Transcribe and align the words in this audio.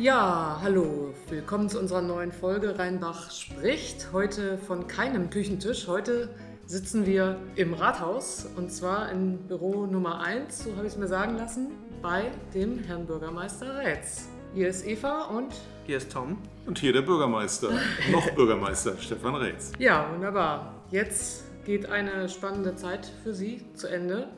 Ja, 0.00 0.60
hallo, 0.62 1.12
willkommen 1.28 1.68
zu 1.68 1.80
unserer 1.80 2.02
neuen 2.02 2.30
Folge 2.30 2.78
Rheinbach 2.78 3.32
spricht. 3.32 4.12
Heute 4.12 4.56
von 4.56 4.86
keinem 4.86 5.28
Küchentisch. 5.28 5.88
Heute 5.88 6.28
sitzen 6.66 7.04
wir 7.04 7.36
im 7.56 7.74
Rathaus 7.74 8.46
und 8.56 8.70
zwar 8.70 9.10
im 9.10 9.38
Büro 9.48 9.86
Nummer 9.86 10.20
1, 10.20 10.62
so 10.62 10.76
habe 10.76 10.86
ich 10.86 10.92
es 10.92 10.98
mir 10.98 11.08
sagen 11.08 11.36
lassen, 11.36 11.72
bei 12.00 12.30
dem 12.54 12.78
Herrn 12.78 13.06
Bürgermeister 13.06 13.76
Rätz. 13.76 14.28
Hier 14.54 14.68
ist 14.68 14.86
Eva 14.86 15.24
und 15.24 15.52
Hier 15.84 15.96
ist 15.96 16.12
Tom. 16.12 16.38
Und 16.64 16.78
hier 16.78 16.92
der 16.92 17.02
Bürgermeister, 17.02 17.70
noch 18.12 18.30
Bürgermeister, 18.36 18.96
Stefan 18.98 19.34
Reetz. 19.34 19.72
Ja, 19.80 20.12
wunderbar. 20.12 20.74
Jetzt 20.92 21.42
geht 21.64 21.90
eine 21.90 22.28
spannende 22.28 22.76
Zeit 22.76 23.10
für 23.24 23.34
Sie 23.34 23.64
zu 23.74 23.88
Ende. 23.88 24.28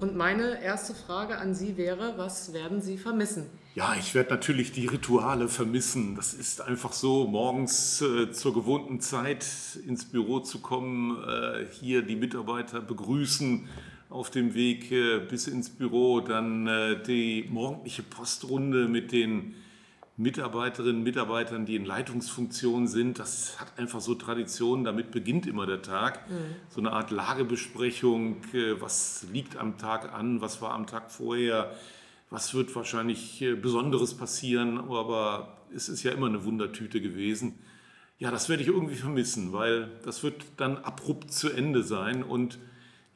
Und 0.00 0.16
meine 0.16 0.62
erste 0.62 0.94
Frage 0.94 1.38
an 1.38 1.54
Sie 1.54 1.76
wäre, 1.76 2.14
was 2.16 2.52
werden 2.52 2.82
Sie 2.82 2.98
vermissen? 2.98 3.46
Ja, 3.74 3.94
ich 3.98 4.14
werde 4.14 4.30
natürlich 4.30 4.72
die 4.72 4.86
Rituale 4.86 5.48
vermissen. 5.48 6.14
Das 6.14 6.34
ist 6.34 6.60
einfach 6.60 6.92
so, 6.92 7.26
morgens 7.26 8.00
äh, 8.02 8.30
zur 8.30 8.54
gewohnten 8.54 9.00
Zeit 9.00 9.46
ins 9.86 10.04
Büro 10.04 10.40
zu 10.40 10.60
kommen, 10.60 11.22
äh, 11.24 11.66
hier 11.72 12.02
die 12.02 12.16
Mitarbeiter 12.16 12.80
begrüßen 12.80 13.68
auf 14.10 14.30
dem 14.30 14.54
Weg 14.54 14.92
äh, 14.92 15.18
bis 15.18 15.48
ins 15.48 15.70
Büro, 15.70 16.20
dann 16.20 16.68
äh, 16.68 17.02
die 17.02 17.48
morgendliche 17.50 18.02
Postrunde 18.02 18.86
mit 18.86 19.10
den 19.10 19.54
Mitarbeiterinnen 20.16 20.98
und 20.98 21.02
Mitarbeitern, 21.02 21.66
die 21.66 21.74
in 21.74 21.84
Leitungsfunktion 21.84 22.86
sind. 22.86 23.18
Das 23.18 23.60
hat 23.60 23.78
einfach 23.78 24.00
so 24.00 24.14
Tradition, 24.14 24.84
damit 24.84 25.10
beginnt 25.10 25.46
immer 25.46 25.66
der 25.66 25.82
Tag. 25.82 26.30
Mhm. 26.30 26.34
So 26.68 26.80
eine 26.80 26.92
Art 26.92 27.10
Lagebesprechung, 27.10 28.36
äh, 28.52 28.80
was 28.80 29.26
liegt 29.32 29.56
am 29.56 29.76
Tag 29.76 30.12
an, 30.14 30.40
was 30.40 30.62
war 30.62 30.72
am 30.72 30.86
Tag 30.86 31.10
vorher, 31.10 31.74
was 32.30 32.54
wird 32.54 32.74
wahrscheinlich 32.76 33.42
äh, 33.42 33.54
Besonderes 33.54 34.14
passieren, 34.14 34.78
aber 34.78 35.58
es 35.74 35.88
ist 35.88 36.04
ja 36.04 36.12
immer 36.12 36.26
eine 36.26 36.44
Wundertüte 36.44 37.00
gewesen. 37.00 37.58
Ja, 38.18 38.30
das 38.30 38.48
werde 38.48 38.62
ich 38.62 38.68
irgendwie 38.68 38.94
vermissen, 38.94 39.52
weil 39.52 39.90
das 40.04 40.22
wird 40.22 40.44
dann 40.56 40.78
abrupt 40.78 41.32
zu 41.32 41.50
Ende 41.50 41.82
sein 41.82 42.22
und 42.22 42.60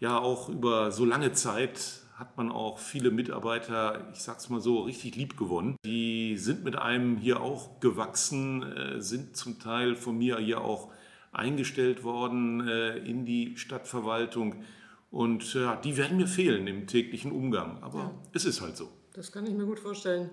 ja 0.01 0.19
auch 0.19 0.49
über 0.49 0.91
so 0.91 1.05
lange 1.05 1.33
Zeit 1.33 2.03
hat 2.19 2.37
man 2.37 2.51
auch 2.51 2.81
viele 2.81 3.13
Mitarbeiter, 3.13 4.09
ich 4.13 4.23
sag's 4.23 4.49
mal 4.49 4.61
so, 4.61 4.81
richtig 4.81 5.15
lieb 5.15 5.37
gewonnen. 5.37 5.77
Die 5.85 6.37
sind 6.37 6.65
mit 6.65 6.75
einem 6.75 7.17
hier 7.17 7.41
auch 7.41 7.79
gewachsen, 7.79 8.65
äh, 8.65 9.01
sind 9.01 9.37
zum 9.37 9.61
Teil 9.61 9.95
von 9.95 10.19
mir 10.19 10.39
hier 10.39 10.61
auch 10.61 10.91
eingestellt 11.31 12.03
worden 12.03 12.67
äh, 12.67 12.97
in 12.99 13.25
die 13.25 13.57
Stadtverwaltung. 13.57 14.65
Und 15.13 15.55
ja, 15.55 15.77
die 15.77 15.97
werden 15.97 16.17
mir 16.17 16.27
fehlen 16.27 16.67
im 16.67 16.89
täglichen 16.89 17.31
Umgang. 17.31 17.81
Aber 17.85 17.99
ja. 17.99 18.15
es 18.33 18.45
ist 18.45 18.61
halt 18.61 18.77
so. 18.77 18.89
Das 19.13 19.31
kann 19.31 19.47
ich 19.47 19.55
mir 19.55 19.65
gut 19.65 19.79
vorstellen. 19.79 20.31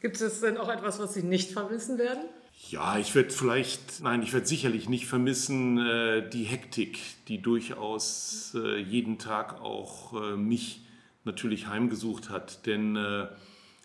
Gibt 0.00 0.18
es 0.18 0.40
denn 0.40 0.56
auch 0.56 0.70
etwas, 0.70 0.98
was 0.98 1.12
Sie 1.12 1.22
nicht 1.22 1.52
vermissen 1.52 1.98
werden? 1.98 2.24
Ja, 2.70 2.98
ich 2.98 3.14
werde 3.14 3.30
vielleicht, 3.30 4.00
nein, 4.02 4.22
ich 4.22 4.32
werde 4.32 4.46
sicherlich 4.46 4.88
nicht 4.88 5.06
vermissen 5.06 5.78
äh, 5.78 6.28
die 6.30 6.44
Hektik, 6.44 6.98
die 7.28 7.42
durchaus 7.42 8.54
äh, 8.54 8.78
jeden 8.78 9.18
Tag 9.18 9.60
auch 9.60 10.14
äh, 10.14 10.36
mich 10.36 10.85
natürlich 11.26 11.66
heimgesucht 11.66 12.30
hat. 12.30 12.66
Denn 12.66 12.96
äh, 12.96 13.26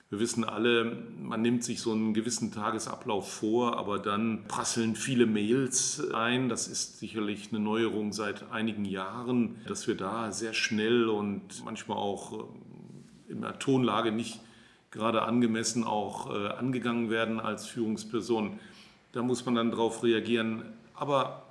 wir 0.10 0.20
wissen 0.20 0.44
alle, 0.44 0.98
man 1.22 1.42
nimmt 1.42 1.64
sich 1.64 1.82
so 1.82 1.94
einen 1.94 2.14
gewissen 2.14 2.52
Tagesablauf 2.52 3.32
vor, 3.32 3.78
aber 3.78 3.98
dann 3.98 4.44
prasseln 4.48 4.96
viele 4.96 5.26
Mails 5.26 6.12
ein. 6.14 6.50
Das 6.50 6.68
ist 6.68 7.00
sicherlich 7.00 7.50
eine 7.52 7.60
Neuerung 7.60 8.12
seit 8.12 8.52
einigen 8.52 8.86
Jahren, 8.86 9.56
dass 9.68 9.88
wir 9.88 9.96
da 9.96 10.32
sehr 10.32 10.54
schnell 10.54 11.08
und 11.08 11.64
manchmal 11.64 11.98
auch 11.98 12.34
äh, 12.34 13.32
in 13.32 13.42
der 13.42 13.60
Tonlage 13.60 14.12
nicht 14.12 14.42
gerade 14.92 15.22
angemessen 15.22 15.86
auch 15.86 16.30
äh, 16.30 16.50
angegangen 16.50 17.10
werden 17.10 17.40
als 17.40 17.66
Führungsperson. 17.66 18.60
Da 19.14 19.24
muss 19.24 19.46
man 19.46 19.56
dann 19.56 19.72
drauf 19.72 20.04
reagieren. 20.04 20.64
Aber 20.94 21.44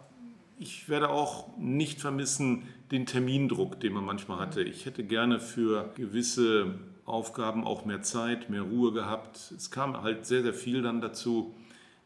ich 0.59 0.89
werde 0.91 1.09
auch 1.09 1.57
nicht 1.57 2.01
vermissen 2.01 2.65
den 2.91 3.07
Termindruck, 3.07 3.81
den 3.81 3.93
man 3.93 4.05
manchmal 4.05 4.39
hatte. 4.39 4.63
Ich 4.63 4.87
hätte 4.87 5.05
gerne 5.05 5.41
für 5.41 5.91
gewisse 5.95 6.75
Aufgaben 7.05 7.65
auch 7.65 7.85
mehr 7.85 8.03
Zeit, 8.03 8.51
mehr 8.51 8.63
Ruhe 8.63 8.93
gehabt. 8.93 9.53
Es 9.57 9.71
kam 9.71 10.03
halt 10.03 10.27
sehr, 10.27 10.43
sehr 10.43 10.55
viel 10.55 10.83
dann 10.83 11.01
dazu. 11.01 11.55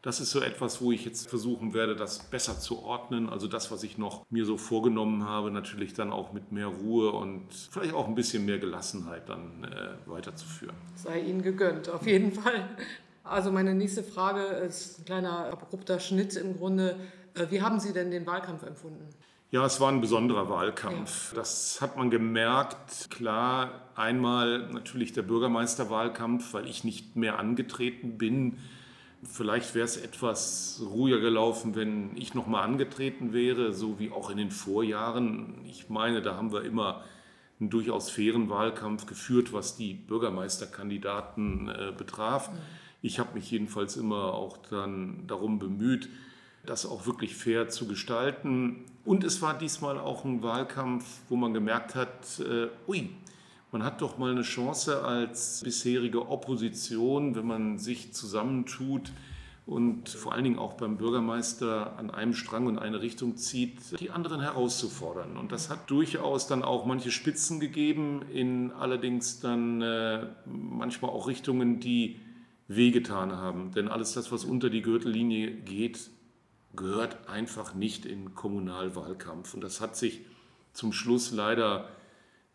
Das 0.01 0.19
ist 0.19 0.29
so 0.29 0.39
etwas, 0.39 0.81
wo 0.81 0.91
ich 0.91 1.03
jetzt 1.03 1.29
versuchen 1.29 1.73
werde, 1.73 1.95
das 1.95 2.19
besser 2.19 2.59
zu 2.59 2.83
ordnen. 2.83 3.27
Also 3.27 3.47
das, 3.47 3.71
was 3.71 3.81
ich 3.81 3.97
noch 3.97 4.23
mir 4.29 4.45
so 4.45 4.55
vorgenommen 4.55 5.27
habe, 5.27 5.49
natürlich 5.49 5.95
dann 5.95 6.11
auch 6.11 6.31
mit 6.31 6.51
mehr 6.51 6.67
Ruhe 6.67 7.11
und 7.11 7.47
vielleicht 7.71 7.95
auch 7.95 8.07
ein 8.07 8.13
bisschen 8.13 8.45
mehr 8.45 8.59
Gelassenheit 8.59 9.27
dann 9.27 9.63
äh, 9.63 10.07
weiterzuführen. 10.07 10.75
Sei 10.95 11.21
Ihnen 11.21 11.41
gegönnt, 11.41 11.89
auf 11.89 12.05
jeden 12.05 12.31
Fall. 12.31 12.69
Also 13.23 13.51
meine 13.51 13.73
nächste 13.73 14.03
Frage 14.03 14.43
ist 14.43 14.99
ein 14.99 15.05
kleiner 15.05 15.51
abrupter 15.51 15.99
Schnitt 15.99 16.35
im 16.35 16.55
Grunde. 16.55 16.95
Äh, 17.33 17.47
wie 17.49 17.63
haben 17.63 17.79
Sie 17.79 17.91
denn 17.91 18.11
den 18.11 18.27
Wahlkampf 18.27 18.61
empfunden? 18.61 19.09
Ja, 19.55 19.65
es 19.65 19.79
war 19.79 19.89
ein 19.89 20.01
besonderer 20.01 20.49
Wahlkampf. 20.49 21.31
Ja. 21.31 21.37
Das 21.37 21.79
hat 21.79 21.95
man 21.95 22.09
gemerkt. 22.09 23.09
Klar, 23.09 23.71
einmal 23.95 24.67
natürlich 24.67 25.13
der 25.13 25.21
Bürgermeisterwahlkampf, 25.21 26.53
weil 26.53 26.67
ich 26.67 26.83
nicht 26.83 27.15
mehr 27.15 27.39
angetreten 27.39 28.17
bin. 28.17 28.57
Vielleicht 29.23 29.73
wäre 29.73 29.85
es 29.85 29.95
etwas 29.95 30.83
ruhiger 30.85 31.21
gelaufen, 31.21 31.73
wenn 31.73 32.17
ich 32.17 32.33
noch 32.33 32.47
mal 32.47 32.63
angetreten 32.63 33.31
wäre, 33.31 33.71
so 33.71 33.97
wie 33.97 34.11
auch 34.11 34.29
in 34.29 34.35
den 34.35 34.51
Vorjahren. 34.51 35.63
Ich 35.63 35.89
meine, 35.89 36.21
da 36.21 36.35
haben 36.35 36.51
wir 36.51 36.65
immer 36.65 37.05
einen 37.57 37.69
durchaus 37.69 38.09
fairen 38.09 38.49
Wahlkampf 38.49 39.05
geführt, 39.05 39.53
was 39.53 39.77
die 39.77 39.93
Bürgermeisterkandidaten 39.93 41.69
äh, 41.69 41.93
betraf. 41.97 42.51
Mhm. 42.51 42.57
Ich 43.01 43.19
habe 43.19 43.35
mich 43.35 43.49
jedenfalls 43.51 43.95
immer 43.95 44.33
auch 44.33 44.57
dann 44.69 45.27
darum 45.27 45.59
bemüht, 45.59 46.09
das 46.65 46.85
auch 46.85 47.05
wirklich 47.05 47.37
fair 47.37 47.69
zu 47.69 47.87
gestalten. 47.87 48.83
Und 49.05 49.23
es 49.23 49.41
war 49.41 49.57
diesmal 49.57 49.99
auch 49.99 50.25
ein 50.25 50.41
Wahlkampf, 50.41 51.05
wo 51.29 51.35
man 51.35 51.53
gemerkt 51.53 51.93
hat, 51.93 52.39
äh, 52.39 52.67
ui, 52.87 53.11
man 53.71 53.83
hat 53.83 54.01
doch 54.01 54.17
mal 54.17 54.31
eine 54.31 54.41
Chance 54.41 55.03
als 55.03 55.61
bisherige 55.63 56.27
Opposition, 56.27 57.35
wenn 57.35 57.45
man 57.45 57.77
sich 57.77 58.13
zusammentut 58.13 59.11
und 59.65 60.09
vor 60.09 60.33
allen 60.33 60.43
Dingen 60.43 60.59
auch 60.59 60.73
beim 60.73 60.97
Bürgermeister 60.97 61.97
an 61.97 62.09
einem 62.09 62.33
Strang 62.33 62.67
und 62.67 62.79
eine 62.79 63.01
Richtung 63.01 63.35
zieht, 63.35 63.99
die 63.99 64.11
anderen 64.11 64.41
herauszufordern. 64.41 65.37
Und 65.37 65.51
das 65.51 65.69
hat 65.69 65.89
durchaus 65.89 66.47
dann 66.47 66.63
auch 66.63 66.85
manche 66.85 67.11
Spitzen 67.11 67.59
gegeben, 67.59 68.21
in 68.31 68.71
allerdings 68.71 69.39
dann 69.39 69.81
äh, 69.81 70.27
manchmal 70.45 71.11
auch 71.11 71.27
Richtungen, 71.27 71.79
die 71.79 72.19
wehgetan 72.67 73.33
haben. 73.33 73.71
Denn 73.71 73.87
alles 73.87 74.13
das, 74.13 74.31
was 74.31 74.45
unter 74.45 74.69
die 74.69 74.81
Gürtellinie 74.81 75.51
geht, 75.51 76.11
gehört 76.75 77.27
einfach 77.29 77.73
nicht 77.73 78.05
in 78.05 78.35
Kommunalwahlkampf. 78.35 79.53
Und 79.53 79.61
das 79.61 79.81
hat 79.81 79.95
sich 79.95 80.21
zum 80.73 80.93
Schluss 80.93 81.31
leider 81.31 81.89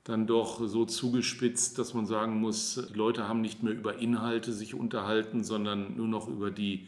dann 0.05 0.27
doch 0.27 0.67
so 0.67 0.85
zugespitzt, 0.85 1.79
dass 1.79 1.95
man 1.95 2.07
sagen 2.07 2.41
muss, 2.41 2.89
die 2.91 2.97
Leute 2.97 3.29
haben 3.29 3.41
nicht 3.41 3.63
mehr 3.63 3.73
über 3.73 3.99
Inhalte 3.99 4.53
sich 4.53 4.75
unterhalten, 4.75 5.45
sondern 5.45 5.97
nur 5.97 6.09
noch 6.09 6.29
über 6.29 6.51
die 6.51 6.87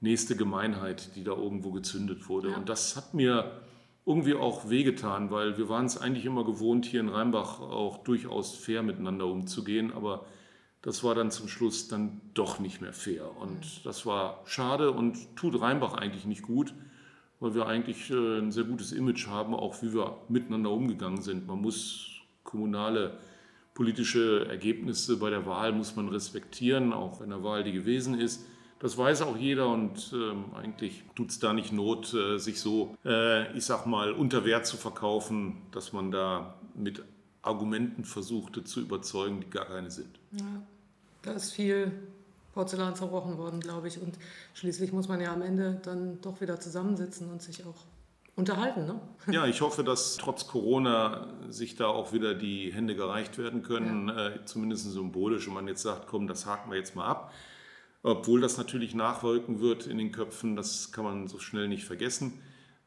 nächste 0.00 0.36
Gemeinheit, 0.36 1.14
die 1.16 1.24
da 1.24 1.32
irgendwo 1.32 1.70
gezündet 1.70 2.28
wurde. 2.28 2.50
Ja. 2.50 2.56
Und 2.56 2.68
das 2.68 2.96
hat 2.96 3.14
mir 3.14 3.60
irgendwie 4.06 4.34
auch 4.34 4.70
wehgetan, 4.70 5.30
weil 5.30 5.58
wir 5.58 5.68
waren 5.68 5.84
es 5.84 5.98
eigentlich 5.98 6.24
immer 6.24 6.44
gewohnt, 6.44 6.86
hier 6.86 7.00
in 7.00 7.10
Rheinbach 7.10 7.60
auch 7.60 7.98
durchaus 7.98 8.56
fair 8.56 8.82
miteinander 8.82 9.26
umzugehen, 9.26 9.92
aber 9.92 10.24
das 10.82 11.04
war 11.04 11.14
dann 11.14 11.30
zum 11.30 11.48
Schluss 11.48 11.88
dann 11.88 12.20
doch 12.34 12.58
nicht 12.58 12.80
mehr 12.80 12.92
fair. 12.92 13.36
Und 13.38 13.84
das 13.84 14.06
war 14.06 14.42
schade 14.46 14.90
und 14.92 15.36
tut 15.36 15.60
Rheinbach 15.60 15.94
eigentlich 15.94 16.24
nicht 16.24 16.42
gut, 16.42 16.74
weil 17.38 17.54
wir 17.54 17.66
eigentlich 17.66 18.10
äh, 18.10 18.38
ein 18.38 18.52
sehr 18.52 18.64
gutes 18.64 18.92
Image 18.92 19.26
haben, 19.26 19.54
auch 19.54 19.82
wie 19.82 19.92
wir 19.92 20.18
miteinander 20.28 20.70
umgegangen 20.70 21.20
sind. 21.20 21.46
Man 21.46 21.60
muss 21.60 22.06
kommunale 22.44 23.18
politische 23.74 24.46
Ergebnisse 24.48 25.18
bei 25.18 25.30
der 25.30 25.46
Wahl 25.46 25.72
muss 25.72 25.96
man 25.96 26.08
respektieren, 26.08 26.92
auch 26.92 27.20
wenn 27.20 27.30
der 27.30 27.42
Wahl 27.42 27.64
die 27.64 27.72
gewesen 27.72 28.18
ist. 28.18 28.46
Das 28.78 28.96
weiß 28.96 29.22
auch 29.22 29.36
jeder 29.36 29.68
und 29.68 30.12
ähm, 30.14 30.46
eigentlich 30.54 31.02
tut 31.14 31.30
es 31.30 31.38
da 31.38 31.52
nicht 31.52 31.72
Not, 31.72 32.14
äh, 32.14 32.38
sich 32.38 32.60
so, 32.60 32.96
äh, 33.04 33.54
ich 33.56 33.64
sag 33.64 33.84
mal, 33.86 34.12
unter 34.12 34.46
Wert 34.46 34.66
zu 34.66 34.78
verkaufen, 34.78 35.62
dass 35.70 35.92
man 35.92 36.10
da 36.10 36.54
mit 36.74 37.02
Argumenten 37.42 38.04
versuchte 38.04 38.64
zu 38.64 38.80
überzeugen, 38.80 39.40
die 39.40 39.50
gar 39.50 39.66
keine 39.66 39.90
sind. 39.90 40.18
Ja, 40.32 40.62
da 41.22 41.32
ist 41.32 41.52
viel 41.52 41.92
Porzellan 42.52 42.94
zerbrochen 42.96 43.38
worden, 43.38 43.60
glaube 43.60 43.88
ich. 43.88 44.00
Und 44.00 44.18
schließlich 44.54 44.92
muss 44.92 45.08
man 45.08 45.20
ja 45.20 45.32
am 45.32 45.42
Ende 45.42 45.80
dann 45.82 46.20
doch 46.20 46.40
wieder 46.40 46.60
zusammensitzen 46.60 47.30
und 47.30 47.42
sich 47.42 47.64
auch 47.64 47.86
unterhalten. 48.36 48.86
Ne? 48.86 49.00
Ja, 49.32 49.46
ich 49.46 49.60
hoffe, 49.60 49.84
dass 49.84 50.16
trotz 50.16 50.46
Corona 50.46 51.28
sich 51.48 51.76
da 51.76 51.86
auch 51.86 52.12
wieder 52.12 52.34
die 52.34 52.72
Hände 52.72 52.94
gereicht 52.94 53.38
werden 53.38 53.62
können, 53.62 54.08
ja. 54.08 54.28
äh, 54.28 54.44
zumindest 54.44 54.90
symbolisch, 54.90 55.46
und 55.48 55.54
man 55.54 55.68
jetzt 55.68 55.82
sagt, 55.82 56.06
komm, 56.06 56.26
das 56.26 56.46
haken 56.46 56.70
wir 56.70 56.78
jetzt 56.78 56.96
mal 56.96 57.06
ab. 57.06 57.32
Obwohl 58.02 58.40
das 58.40 58.56
natürlich 58.56 58.94
nachwirken 58.94 59.60
wird 59.60 59.86
in 59.86 59.98
den 59.98 60.10
Köpfen, 60.10 60.56
das 60.56 60.90
kann 60.90 61.04
man 61.04 61.28
so 61.28 61.38
schnell 61.38 61.68
nicht 61.68 61.84
vergessen. 61.84 62.40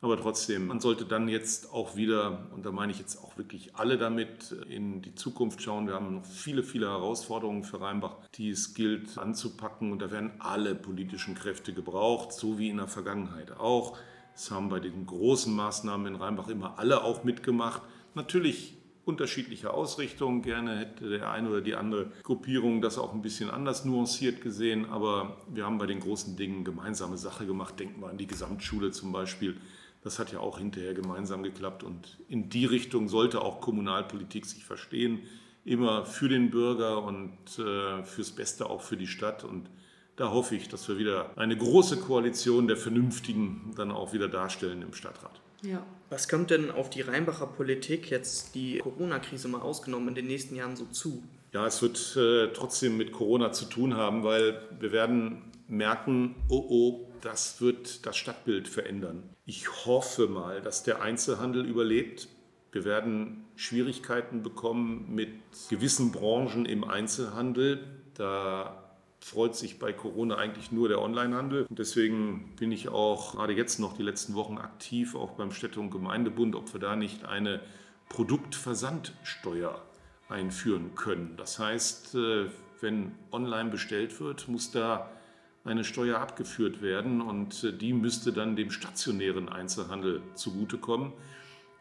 Aber 0.03 0.19
trotzdem, 0.19 0.67
man 0.67 0.81
sollte 0.81 1.05
dann 1.05 1.29
jetzt 1.29 1.71
auch 1.71 1.95
wieder, 1.95 2.49
und 2.53 2.65
da 2.65 2.73
meine 2.73 2.91
ich 2.91 2.99
jetzt 2.99 3.15
auch 3.23 3.37
wirklich 3.37 3.73
alle 3.77 3.97
damit, 3.97 4.51
in 4.67 5.01
die 5.01 5.15
Zukunft 5.15 5.61
schauen. 5.61 5.87
Wir 5.87 5.93
haben 5.93 6.15
noch 6.15 6.25
viele, 6.25 6.61
viele 6.61 6.87
Herausforderungen 6.89 7.63
für 7.63 7.79
Rheinbach, 7.79 8.17
die 8.35 8.49
es 8.49 8.73
gilt 8.73 9.17
anzupacken. 9.17 9.93
Und 9.93 10.01
da 10.01 10.11
werden 10.11 10.31
alle 10.39 10.75
politischen 10.75 11.35
Kräfte 11.35 11.71
gebraucht, 11.71 12.33
so 12.33 12.59
wie 12.59 12.67
in 12.67 12.77
der 12.77 12.89
Vergangenheit 12.89 13.53
auch. 13.53 13.97
Es 14.35 14.51
haben 14.51 14.67
bei 14.67 14.81
den 14.81 15.05
großen 15.05 15.55
Maßnahmen 15.55 16.07
in 16.07 16.15
Rheinbach 16.15 16.49
immer 16.49 16.77
alle 16.79 17.05
auch 17.05 17.23
mitgemacht. 17.23 17.81
Natürlich 18.13 18.75
unterschiedliche 19.05 19.73
Ausrichtungen. 19.73 20.41
Gerne 20.41 20.79
hätte 20.79 21.09
der 21.11 21.31
eine 21.31 21.47
oder 21.47 21.61
die 21.61 21.75
andere 21.75 22.11
Gruppierung 22.23 22.81
das 22.81 22.97
auch 22.97 23.13
ein 23.13 23.21
bisschen 23.21 23.49
anders 23.49 23.85
nuanciert 23.85 24.41
gesehen. 24.41 24.85
Aber 24.85 25.37
wir 25.47 25.65
haben 25.65 25.77
bei 25.77 25.85
den 25.85 26.01
großen 26.01 26.35
Dingen 26.35 26.65
gemeinsame 26.65 27.17
Sache 27.17 27.45
gemacht. 27.45 27.79
Denken 27.79 28.01
wir 28.01 28.09
an 28.09 28.17
die 28.17 28.27
Gesamtschule 28.27 28.91
zum 28.91 29.13
Beispiel. 29.13 29.55
Das 30.03 30.19
hat 30.19 30.33
ja 30.33 30.39
auch 30.39 30.57
hinterher 30.57 30.93
gemeinsam 30.93 31.43
geklappt 31.43 31.83
und 31.83 32.17
in 32.27 32.49
die 32.49 32.65
Richtung 32.65 33.07
sollte 33.07 33.41
auch 33.41 33.61
Kommunalpolitik 33.61 34.45
sich 34.45 34.65
verstehen. 34.65 35.19
Immer 35.65 36.05
für 36.05 36.27
den 36.27 36.51
Bürger 36.51 37.03
und 37.03 37.31
äh, 37.57 38.03
fürs 38.03 38.31
Beste 38.31 38.69
auch 38.69 38.81
für 38.81 38.97
die 38.97 39.07
Stadt. 39.07 39.45
Und 39.45 39.69
da 40.17 40.29
hoffe 40.31 40.55
ich, 40.55 40.67
dass 40.67 40.89
wir 40.89 40.97
wieder 40.97 41.31
eine 41.37 41.55
große 41.55 41.97
Koalition 41.97 42.67
der 42.67 42.75
Vernünftigen 42.75 43.71
dann 43.77 43.91
auch 43.91 44.11
wieder 44.11 44.27
darstellen 44.27 44.81
im 44.81 44.93
Stadtrat. 44.93 45.39
Ja. 45.61 45.85
Was 46.09 46.27
kommt 46.27 46.51
denn 46.51 46.69
auf 46.69 46.89
die 46.89 47.01
Rheinbacher 47.01 47.47
Politik 47.47 48.11
jetzt 48.11 48.53
die 48.55 48.79
Corona-Krise 48.79 49.47
mal 49.47 49.61
ausgenommen 49.61 50.09
in 50.09 50.15
den 50.15 50.27
nächsten 50.27 50.55
Jahren 50.55 50.75
so 50.75 50.85
zu? 50.85 51.23
Ja, 51.53 51.65
es 51.65 51.81
wird 51.81 52.17
äh, 52.17 52.51
trotzdem 52.53 52.97
mit 52.97 53.13
Corona 53.13 53.51
zu 53.53 53.65
tun 53.65 53.95
haben, 53.95 54.23
weil 54.23 54.61
wir 54.79 54.91
werden 54.91 55.52
merken, 55.67 56.35
oh 56.49 56.65
oh, 56.69 57.11
das 57.21 57.61
wird 57.61 58.05
das 58.05 58.17
Stadtbild 58.17 58.67
verändern. 58.67 59.23
Ich 59.45 59.85
hoffe 59.85 60.27
mal, 60.27 60.61
dass 60.61 60.83
der 60.83 61.01
Einzelhandel 61.01 61.65
überlebt. 61.65 62.27
Wir 62.71 62.85
werden 62.85 63.45
Schwierigkeiten 63.55 64.41
bekommen 64.41 65.13
mit 65.13 65.29
gewissen 65.69 66.11
Branchen 66.11 66.65
im 66.65 66.83
Einzelhandel. 66.83 67.83
Da 68.15 68.83
freut 69.19 69.55
sich 69.55 69.79
bei 69.79 69.93
Corona 69.93 70.35
eigentlich 70.35 70.71
nur 70.71 70.89
der 70.89 71.01
Onlinehandel. 71.01 71.65
Und 71.69 71.79
deswegen 71.79 72.55
bin 72.57 72.71
ich 72.71 72.89
auch 72.89 73.35
gerade 73.35 73.53
jetzt 73.53 73.79
noch 73.79 73.95
die 73.95 74.03
letzten 74.03 74.33
Wochen 74.33 74.57
aktiv, 74.57 75.15
auch 75.15 75.31
beim 75.31 75.51
Städte- 75.51 75.79
und 75.79 75.91
Gemeindebund, 75.91 76.55
ob 76.55 76.73
wir 76.73 76.79
da 76.79 76.95
nicht 76.95 77.25
eine 77.25 77.61
Produktversandsteuer 78.09 79.81
einführen 80.29 80.95
können. 80.95 81.35
Das 81.37 81.59
heißt, 81.59 82.15
äh, 82.15 82.45
wenn 82.81 83.13
online 83.31 83.69
bestellt 83.69 84.19
wird, 84.19 84.47
muss 84.47 84.71
da 84.71 85.09
eine 85.65 85.83
Steuer 85.83 86.19
abgeführt 86.19 86.81
werden 86.81 87.21
und 87.21 87.63
äh, 87.63 87.71
die 87.71 87.93
müsste 87.93 88.33
dann 88.33 88.55
dem 88.55 88.71
stationären 88.71 89.49
Einzelhandel 89.49 90.21
zugutekommen. 90.35 91.13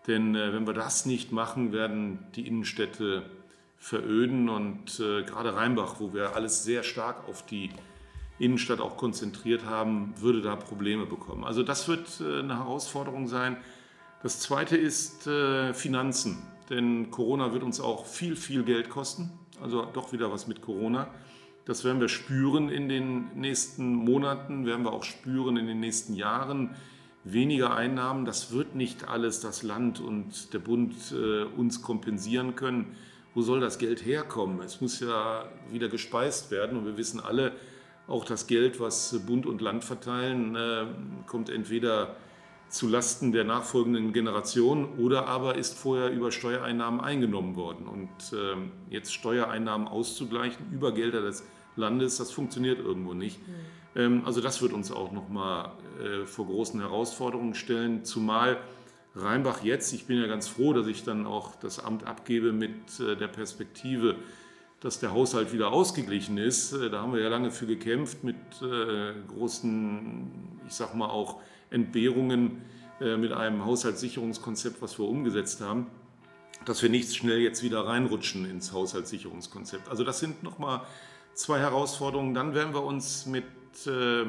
Denn 0.07 0.35
äh, 0.35 0.53
wenn 0.53 0.67
wir 0.67 0.75
das 0.75 1.07
nicht 1.07 1.33
machen, 1.33 1.73
werden 1.73 2.27
die 2.35 2.47
Innenstädte 2.47 3.25
veröden 3.79 4.49
und 4.49 5.01
äh, 5.01 5.25
gerade 5.25 5.57
Rheinbach, 5.57 5.97
wo 5.99 6.15
wir 6.15 6.37
alles 6.37 6.63
sehr 6.63 6.85
stark 6.85 7.29
auf 7.29 7.45
die 7.45 7.71
Innenstadt 8.39 8.81
auch 8.81 8.97
konzentriert 8.97 9.65
haben, 9.65 10.15
würde 10.19 10.43
da 10.43 10.57
Probleme 10.57 11.07
bekommen. 11.07 11.45
Also 11.45 11.63
das 11.63 11.87
wird 11.87 12.21
eine 12.21 12.59
Herausforderung 12.59 13.29
sein. 13.29 13.57
Das 14.23 14.41
Zweite 14.41 14.77
ist 14.77 15.29
Finanzen, 15.75 16.43
denn 16.69 17.11
Corona 17.11 17.53
wird 17.53 17.63
uns 17.63 17.79
auch 17.79 18.07
viel, 18.07 18.35
viel 18.35 18.65
Geld 18.65 18.89
kosten. 18.89 19.31
Also 19.61 19.85
doch 19.85 20.13
wieder 20.13 20.33
was 20.33 20.49
mit 20.49 20.61
Corona. 20.61 21.09
Das 21.65 21.85
werden 21.85 22.01
wir 22.01 22.09
spüren 22.09 22.69
in 22.69 22.89
den 22.89 23.29
nächsten 23.35 23.95
Monaten, 23.95 24.67
werden 24.67 24.85
wir 24.85 24.93
auch 24.93 25.05
spüren 25.05 25.57
in 25.57 25.67
den 25.67 25.79
nächsten 25.79 26.15
Jahren. 26.15 26.75
Weniger 27.25 27.77
Einnahmen, 27.77 28.25
das 28.25 28.51
wird 28.51 28.75
nicht 28.75 29.09
alles 29.09 29.41
das 29.41 29.63
Land 29.63 30.01
und 30.01 30.53
der 30.53 30.59
Bund 30.59 30.95
äh, 31.13 31.45
uns 31.45 31.81
kompensieren 31.81 32.57
können. 32.57 32.97
Wo 33.35 33.43
soll 33.43 33.61
das 33.61 33.79
Geld 33.79 34.05
herkommen? 34.05 34.61
Es 34.61 34.81
muss 34.81 34.99
ja 34.99 35.49
wieder 35.71 35.89
gespeist 35.89 36.51
werden 36.51 36.77
und 36.77 36.85
wir 36.85 36.97
wissen 36.97 37.21
alle, 37.21 37.53
auch 38.09 38.25
das 38.25 38.49
Geld, 38.49 38.81
was 38.81 39.25
Bund 39.25 39.47
und 39.47 39.61
Land 39.61 39.85
verteilen, 39.85 40.57
äh, 40.57 40.87
kommt 41.27 41.49
entweder 41.49 42.17
zu 42.73 42.89
Lasten 42.89 43.33
der 43.33 43.45
nachfolgenden 43.45 44.15
Generation 44.15 44.99
oder 44.99 45.27
aber 45.27 45.57
ist 45.57 45.79
vorher 45.79 46.11
über 46.11 46.33
Steuereinnahmen 46.33 47.01
eingenommen 47.01 47.55
worden. 47.55 47.87
Und 47.87 48.09
äh, 48.33 48.57
jetzt 48.89 49.13
Steuereinnahmen 49.13 49.87
auszugleichen 49.87 50.73
über 50.73 50.93
Gelder 50.93 51.21
des 51.21 51.45
Landes, 51.77 52.17
das 52.17 52.33
funktioniert 52.33 52.79
irgendwo 52.79 53.13
nicht. 53.13 53.47
Mhm. 53.47 53.55
Ähm, 53.95 54.23
also 54.25 54.41
das 54.41 54.63
wird 54.63 54.73
uns 54.73 54.91
auch 54.91 55.13
nochmal 55.13 55.73
äh, 56.03 56.25
vor 56.25 56.47
großen 56.47 56.81
Herausforderungen 56.81 57.55
stellen, 57.55 58.07
zumal 58.07 58.57
Rheinbach 59.15 59.63
jetzt, 59.63 59.93
ich 59.93 60.07
bin 60.07 60.19
ja 60.19 60.27
ganz 60.27 60.49
froh, 60.49 60.73
dass 60.73 60.87
ich 60.87 61.05
dann 61.05 61.27
auch 61.27 61.55
das 61.57 61.79
Amt 61.79 62.07
abgebe 62.07 62.53
mit 62.53 62.99
äh, 63.01 63.17
der 63.17 63.29
Perspektive, 63.29 64.17
dass 64.81 64.99
der 64.99 65.13
Haushalt 65.13 65.53
wieder 65.53 65.71
ausgeglichen 65.73 66.39
ist. 66.39 66.73
Äh, 66.73 66.89
da 66.89 67.03
haben 67.03 67.13
wir 67.13 67.21
ja 67.21 67.29
lange 67.29 67.51
für 67.51 67.67
gekämpft 67.67 68.25
mit 68.25 68.37
äh, 68.63 69.13
großen, 69.29 70.61
ich 70.67 70.73
sag 70.73 70.95
mal 70.95 71.11
auch 71.11 71.43
Entbehrungen 71.73 72.63
äh, 73.01 73.17
mit 73.17 73.33
einem 73.33 73.65
Haushaltssicherungskonzept, 73.65 74.81
was 74.83 74.99
wir 74.99 75.07
umgesetzt 75.07 75.61
haben, 75.61 75.87
dass 76.65 76.83
wir 76.83 76.89
nicht 76.89 77.15
schnell 77.15 77.41
jetzt 77.41 77.63
wieder 77.63 77.87
reinrutschen 77.87 78.45
ins 78.45 78.73
Haushaltssicherungskonzept. 78.73 79.89
Also 79.89 80.05
das 80.05 80.21
sind 80.21 80.43
nochmal 80.43 80.83
zwei 81.35 81.59
Herausforderungen. 81.59 82.35
Dann 82.35 82.55
werden 82.55 82.75
wir 82.75 82.85
uns 82.85 83.27
mit 83.27 83.45
äh, 83.87 84.25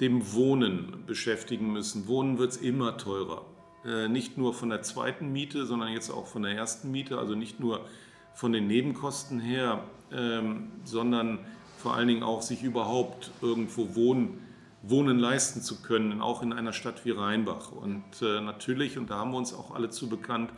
dem 0.00 0.32
Wohnen 0.32 1.04
beschäftigen 1.06 1.72
müssen. 1.72 2.06
Wohnen 2.06 2.38
wird 2.38 2.52
es 2.52 2.56
immer 2.58 2.96
teurer. 2.96 3.44
Äh, 3.84 4.08
nicht 4.08 4.36
nur 4.36 4.54
von 4.54 4.68
der 4.68 4.82
zweiten 4.82 5.32
Miete, 5.32 5.66
sondern 5.66 5.92
jetzt 5.92 6.10
auch 6.10 6.26
von 6.26 6.42
der 6.42 6.52
ersten 6.52 6.90
Miete. 6.90 7.18
Also 7.18 7.34
nicht 7.34 7.60
nur 7.60 7.86
von 8.34 8.52
den 8.52 8.66
Nebenkosten 8.66 9.40
her, 9.40 9.82
ähm, 10.12 10.70
sondern 10.84 11.40
vor 11.76 11.94
allen 11.94 12.08
Dingen 12.08 12.22
auch 12.22 12.42
sich 12.42 12.62
überhaupt 12.62 13.30
irgendwo 13.40 13.94
wohnen, 13.94 14.40
wohnen 14.82 15.18
leisten 15.18 15.60
zu 15.60 15.82
können, 15.82 16.20
auch 16.20 16.42
in 16.42 16.52
einer 16.52 16.72
Stadt 16.72 17.04
wie 17.04 17.10
Rheinbach. 17.10 17.72
Und 17.72 18.04
äh, 18.22 18.40
natürlich, 18.40 18.98
und 18.98 19.10
da 19.10 19.18
haben 19.18 19.32
wir 19.32 19.38
uns 19.38 19.52
auch 19.52 19.74
alle 19.74 19.90
zu 19.90 20.08
bekannt, 20.08 20.52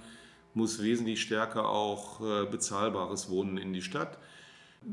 muss 0.55 0.83
wesentlich 0.83 1.23
stärker 1.23 1.69
auch 1.69 2.21
äh, 2.21 2.47
bezahlbares 2.47 3.31
Wohnen 3.31 3.57
in 3.57 3.73
die 3.73 3.83
Stadt. 3.83 4.19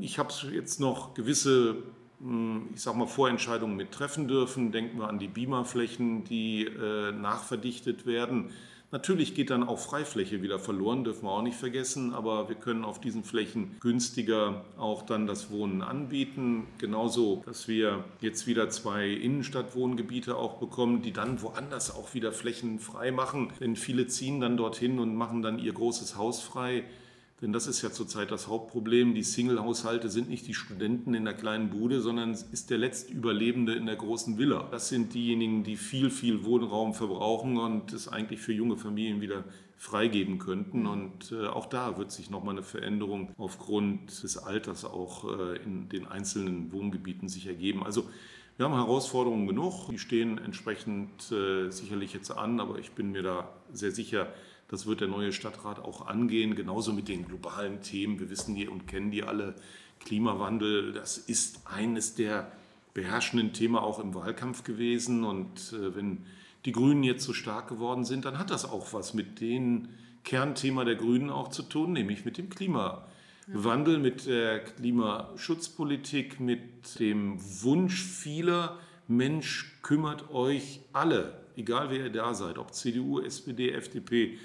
Ich 0.00 0.18
habe 0.18 0.32
jetzt 0.52 0.80
noch 0.80 1.14
gewisse, 1.14 1.76
hm, 2.20 2.68
ich 2.74 2.82
sag 2.82 2.96
mal, 2.96 3.06
Vorentscheidungen 3.06 3.76
mit 3.76 3.92
treffen 3.92 4.28
dürfen. 4.28 4.72
Denken 4.72 4.98
wir 4.98 5.08
an 5.08 5.18
die 5.18 5.28
Beamerflächen, 5.28 6.24
die 6.24 6.64
äh, 6.64 7.12
nachverdichtet 7.12 8.06
werden. 8.06 8.50
Natürlich 8.90 9.34
geht 9.34 9.50
dann 9.50 9.64
auch 9.64 9.78
Freifläche 9.78 10.40
wieder 10.40 10.58
verloren, 10.58 11.04
dürfen 11.04 11.24
wir 11.24 11.32
auch 11.32 11.42
nicht 11.42 11.58
vergessen, 11.58 12.14
aber 12.14 12.48
wir 12.48 12.56
können 12.56 12.86
auf 12.86 12.98
diesen 12.98 13.22
Flächen 13.22 13.76
günstiger 13.80 14.64
auch 14.78 15.02
dann 15.02 15.26
das 15.26 15.50
Wohnen 15.50 15.82
anbieten. 15.82 16.66
Genauso, 16.78 17.42
dass 17.44 17.68
wir 17.68 18.02
jetzt 18.22 18.46
wieder 18.46 18.70
zwei 18.70 19.08
Innenstadtwohngebiete 19.08 20.36
auch 20.36 20.54
bekommen, 20.54 21.02
die 21.02 21.12
dann 21.12 21.42
woanders 21.42 21.94
auch 21.94 22.14
wieder 22.14 22.32
Flächen 22.32 22.78
frei 22.78 23.10
machen. 23.10 23.52
Denn 23.60 23.76
viele 23.76 24.06
ziehen 24.06 24.40
dann 24.40 24.56
dorthin 24.56 24.98
und 24.98 25.14
machen 25.14 25.42
dann 25.42 25.58
ihr 25.58 25.74
großes 25.74 26.16
Haus 26.16 26.40
frei. 26.40 26.84
Denn 27.40 27.52
das 27.52 27.68
ist 27.68 27.82
ja 27.82 27.92
zurzeit 27.92 28.32
das 28.32 28.48
Hauptproblem. 28.48 29.14
Die 29.14 29.22
Single-Haushalte 29.22 30.08
sind 30.08 30.28
nicht 30.28 30.48
die 30.48 30.54
Studenten 30.54 31.14
in 31.14 31.24
der 31.24 31.34
kleinen 31.34 31.70
Bude, 31.70 32.00
sondern 32.00 32.32
ist 32.32 32.70
der 32.70 32.78
Letztüberlebende 32.78 33.74
in 33.74 33.86
der 33.86 33.94
großen 33.94 34.38
Villa. 34.38 34.66
Das 34.72 34.88
sind 34.88 35.14
diejenigen, 35.14 35.62
die 35.62 35.76
viel, 35.76 36.10
viel 36.10 36.44
Wohnraum 36.44 36.94
verbrauchen 36.94 37.56
und 37.56 37.92
es 37.92 38.08
eigentlich 38.08 38.40
für 38.40 38.52
junge 38.52 38.76
Familien 38.76 39.20
wieder 39.20 39.44
freigeben 39.76 40.40
könnten. 40.40 40.86
Und 40.86 41.30
äh, 41.30 41.46
auch 41.46 41.66
da 41.66 41.96
wird 41.96 42.10
sich 42.10 42.28
nochmal 42.28 42.54
eine 42.54 42.64
Veränderung 42.64 43.32
aufgrund 43.38 44.22
des 44.24 44.36
Alters 44.36 44.84
auch 44.84 45.24
äh, 45.38 45.62
in 45.62 45.88
den 45.88 46.06
einzelnen 46.06 46.72
Wohngebieten 46.72 47.28
sich 47.28 47.46
ergeben. 47.46 47.84
Also 47.84 48.08
wir 48.56 48.66
haben 48.66 48.74
Herausforderungen 48.74 49.46
genug, 49.46 49.88
die 49.88 50.00
stehen 50.00 50.38
entsprechend 50.38 51.30
äh, 51.30 51.70
sicherlich 51.70 52.12
jetzt 52.12 52.32
an, 52.32 52.58
aber 52.58 52.80
ich 52.80 52.90
bin 52.90 53.12
mir 53.12 53.22
da 53.22 53.48
sehr 53.72 53.92
sicher, 53.92 54.26
das 54.68 54.86
wird 54.86 55.00
der 55.00 55.08
neue 55.08 55.32
Stadtrat 55.32 55.78
auch 55.78 56.06
angehen, 56.06 56.54
genauso 56.54 56.92
mit 56.92 57.08
den 57.08 57.24
globalen 57.24 57.80
Themen. 57.80 58.20
Wir 58.20 58.30
wissen 58.30 58.54
die 58.54 58.68
und 58.68 58.86
kennen 58.86 59.10
die 59.10 59.22
alle. 59.22 59.54
Klimawandel, 60.00 60.92
das 60.92 61.18
ist 61.18 61.66
eines 61.66 62.14
der 62.14 62.52
beherrschenden 62.94 63.52
Themen 63.52 63.76
auch 63.76 63.98
im 63.98 64.14
Wahlkampf 64.14 64.64
gewesen. 64.64 65.24
Und 65.24 65.72
äh, 65.72 65.94
wenn 65.96 66.24
die 66.64 66.72
Grünen 66.72 67.02
jetzt 67.02 67.24
so 67.24 67.32
stark 67.32 67.68
geworden 67.68 68.04
sind, 68.04 68.24
dann 68.24 68.38
hat 68.38 68.50
das 68.50 68.64
auch 68.64 68.92
was 68.92 69.14
mit 69.14 69.40
dem 69.40 69.88
Kernthema 70.24 70.84
der 70.84 70.96
Grünen 70.96 71.30
auch 71.30 71.48
zu 71.48 71.62
tun, 71.62 71.92
nämlich 71.92 72.24
mit 72.24 72.36
dem 72.36 72.50
Klimawandel, 72.50 73.98
mit 73.98 74.26
der 74.26 74.60
Klimaschutzpolitik, 74.60 76.40
mit 76.40 76.98
dem 77.00 77.38
Wunsch 77.62 78.02
vieler, 78.02 78.78
Mensch, 79.06 79.78
kümmert 79.82 80.30
euch 80.30 80.80
alle, 80.92 81.40
egal 81.56 81.88
wer 81.88 82.00
ihr 82.04 82.12
da 82.12 82.34
seid, 82.34 82.58
ob 82.58 82.74
CDU, 82.74 83.20
SPD, 83.20 83.70
FDP, 83.70 84.38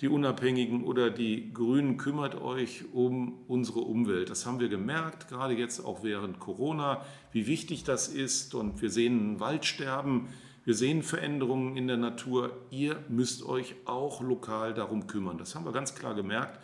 die 0.00 0.08
Unabhängigen 0.08 0.84
oder 0.84 1.10
die 1.10 1.52
Grünen, 1.52 1.98
kümmert 1.98 2.34
euch 2.40 2.84
um 2.92 3.38
unsere 3.48 3.80
Umwelt. 3.80 4.30
Das 4.30 4.46
haben 4.46 4.58
wir 4.58 4.68
gemerkt, 4.68 5.28
gerade 5.28 5.54
jetzt 5.54 5.80
auch 5.84 6.02
während 6.02 6.38
Corona, 6.38 7.04
wie 7.32 7.46
wichtig 7.46 7.84
das 7.84 8.08
ist. 8.08 8.54
Und 8.54 8.80
wir 8.80 8.90
sehen 8.90 9.40
Waldsterben. 9.40 10.28
Wir 10.64 10.74
sehen 10.74 11.02
Veränderungen 11.02 11.76
in 11.76 11.86
der 11.86 11.98
Natur. 11.98 12.56
Ihr 12.70 13.02
müsst 13.08 13.44
euch 13.44 13.74
auch 13.84 14.22
lokal 14.22 14.72
darum 14.72 15.06
kümmern. 15.06 15.36
Das 15.36 15.54
haben 15.54 15.64
wir 15.64 15.72
ganz 15.72 15.94
klar 15.94 16.14
gemerkt. 16.14 16.58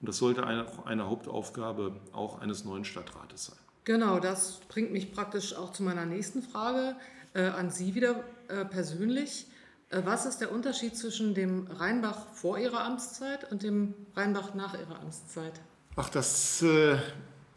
Und 0.00 0.08
das 0.08 0.16
sollte 0.16 0.46
eine, 0.46 0.66
eine 0.86 1.08
Hauptaufgabe 1.08 1.94
auch 2.12 2.40
eines 2.40 2.64
neuen 2.64 2.84
Stadtrates 2.84 3.46
sein. 3.46 3.58
Genau, 3.84 4.18
das 4.18 4.60
bringt 4.68 4.92
mich 4.92 5.12
praktisch 5.12 5.54
auch 5.54 5.72
zu 5.72 5.82
meiner 5.82 6.06
nächsten 6.06 6.42
Frage 6.42 6.96
äh, 7.34 7.42
an 7.42 7.70
Sie 7.70 7.94
wieder 7.94 8.24
äh, 8.48 8.64
persönlich. 8.64 9.46
Äh, 9.90 10.02
was 10.04 10.24
ist 10.24 10.38
der 10.38 10.52
Unterschied 10.52 10.96
zwischen 10.96 11.34
dem 11.34 11.66
Rheinbach 11.66 12.26
vor 12.32 12.58
Ihrer 12.58 12.84
Amtszeit 12.84 13.50
und 13.50 13.62
dem 13.62 13.94
Rheinbach 14.16 14.54
nach 14.54 14.74
Ihrer 14.74 15.00
Amtszeit? 15.00 15.60
Ach, 15.96 16.08
das 16.08 16.62
äh, 16.62 16.96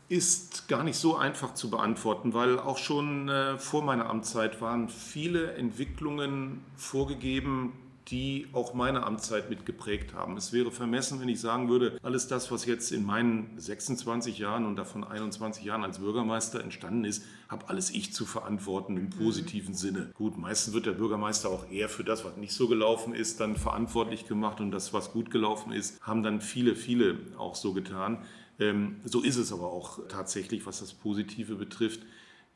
ist 0.10 0.68
gar 0.68 0.84
nicht 0.84 0.98
so 0.98 1.16
einfach 1.16 1.54
zu 1.54 1.70
beantworten, 1.70 2.34
weil 2.34 2.60
auch 2.60 2.78
schon 2.78 3.30
äh, 3.30 3.58
vor 3.58 3.84
meiner 3.84 4.10
Amtszeit 4.10 4.60
waren 4.62 4.90
viele 4.90 5.54
Entwicklungen 5.54 6.66
vorgegeben, 6.76 7.74
die 8.10 8.48
auch 8.52 8.74
meine 8.74 9.04
Amtszeit 9.04 9.50
mitgeprägt 9.50 10.14
haben. 10.14 10.36
Es 10.36 10.52
wäre 10.52 10.72
vermessen, 10.72 11.22
wenn 11.22 11.30
ich 11.30 11.40
sagen 11.40 11.70
würde, 11.70 11.98
alles 12.04 12.28
das, 12.28 12.52
was 12.52 12.66
jetzt 12.66 12.92
in 12.92 13.06
meinen 13.06 13.58
26 13.58 14.38
Jahren 14.40 14.66
und 14.66 14.76
davon 14.76 15.04
21 15.04 15.64
Jahren 15.64 15.84
als 15.84 16.00
Bürgermeister 16.00 16.62
entstanden 16.62 17.06
ist, 17.06 17.24
habe 17.48 17.70
alles 17.70 17.92
ich 17.92 18.14
zu 18.14 18.26
verantworten 18.26 18.98
im 18.98 19.10
positiven 19.10 19.72
mhm. 19.72 19.78
Sinne. 19.78 20.12
Gut, 20.16 20.38
meistens 20.38 20.74
wird 20.74 20.86
der 20.86 20.94
Bürgermeister 20.94 21.50
auch 21.50 21.70
eher 21.72 21.88
für 21.88 22.04
das, 22.04 22.26
was 22.26 22.36
nicht 22.36 22.54
so 22.54 22.68
gelaufen 22.68 23.14
ist, 23.14 23.40
dann 23.40 23.56
verantwortlich 23.56 24.28
gemacht 24.28 24.60
und 24.60 24.72
das, 24.72 24.94
was 24.94 25.14
gut 25.14 25.32
gelaufen 25.32 25.72
ist, 25.72 26.02
haben 26.02 26.24
dann 26.24 26.42
viele, 26.42 26.76
viele 26.76 27.18
auch 27.38 27.56
so 27.56 27.74
getan. 27.74 28.26
Ähm, 28.60 28.98
so 29.06 29.22
ist 29.22 29.38
es 29.38 29.54
aber 29.54 29.72
auch 29.72 30.00
tatsächlich, 30.10 30.66
was 30.66 30.80
das 30.80 30.94
Positive 30.94 31.56
betrifft. 31.56 32.02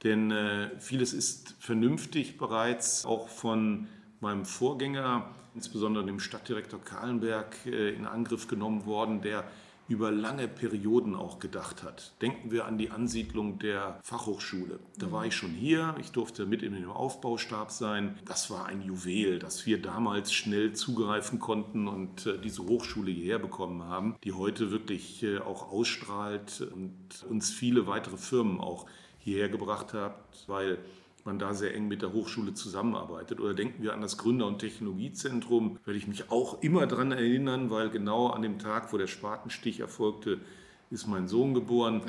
Denn 0.03 0.29
äh, 0.29 0.69
vieles 0.79 1.13
ist 1.13 1.55
vernünftig 1.59 2.37
bereits 2.37 3.05
auch 3.05 3.29
von 3.29 3.87
meinem 4.19 4.45
Vorgänger, 4.45 5.29
insbesondere 5.55 6.05
dem 6.05 6.19
Stadtdirektor 6.19 6.79
Kahlenberg, 6.79 7.55
äh, 7.65 7.89
in 7.89 8.05
Angriff 8.05 8.47
genommen 8.47 8.85
worden, 8.85 9.21
der 9.21 9.45
über 9.87 10.11
lange 10.11 10.47
Perioden 10.47 11.15
auch 11.15 11.39
gedacht 11.39 11.83
hat. 11.83 12.13
Denken 12.21 12.51
wir 12.51 12.65
an 12.65 12.77
die 12.77 12.89
Ansiedlung 12.89 13.59
der 13.59 13.99
Fachhochschule. 14.03 14.79
Da 14.97 15.11
war 15.11 15.25
ich 15.25 15.35
schon 15.35 15.51
hier, 15.51 15.95
ich 15.99 16.11
durfte 16.11 16.45
mit 16.45 16.61
in 16.61 16.73
dem 16.73 16.89
Aufbaustab 16.89 17.71
sein. 17.71 18.17
Das 18.25 18.49
war 18.49 18.65
ein 18.65 18.81
Juwel, 18.81 19.39
dass 19.39 19.65
wir 19.65 19.81
damals 19.81 20.33
schnell 20.33 20.73
zugreifen 20.73 21.39
konnten 21.39 21.87
und 21.87 22.25
äh, 22.25 22.37
diese 22.37 22.63
Hochschule 22.63 23.11
hierher 23.11 23.39
bekommen 23.39 23.83
haben, 23.83 24.15
die 24.23 24.33
heute 24.33 24.71
wirklich 24.71 25.23
äh, 25.23 25.39
auch 25.39 25.71
ausstrahlt 25.71 26.67
und 26.73 27.25
uns 27.29 27.51
viele 27.51 27.87
weitere 27.87 28.17
Firmen 28.17 28.59
auch 28.59 28.87
hierher 29.19 29.49
gebracht 29.49 29.93
hat, 29.93 30.15
weil 30.47 30.79
man 31.27 31.37
da 31.37 31.53
sehr 31.53 31.75
eng 31.75 31.87
mit 31.87 32.01
der 32.01 32.13
Hochschule 32.13 32.55
zusammenarbeitet. 32.55 33.39
Oder 33.39 33.53
denken 33.53 33.83
wir 33.83 33.93
an 33.93 34.01
das 34.01 34.17
Gründer- 34.17 34.47
und 34.47 34.57
Technologiezentrum, 34.57 35.77
werde 35.85 35.99
ich 35.99 36.07
mich 36.07 36.31
auch 36.31 36.63
immer 36.63 36.87
daran 36.87 37.11
erinnern, 37.11 37.69
weil 37.69 37.91
genau 37.91 38.29
an 38.29 38.41
dem 38.41 38.57
Tag, 38.57 38.91
wo 38.91 38.97
der 38.97 39.07
Spatenstich 39.07 39.79
erfolgte, 39.79 40.39
ist 40.89 41.05
mein 41.05 41.27
Sohn 41.27 41.53
geboren. 41.53 42.01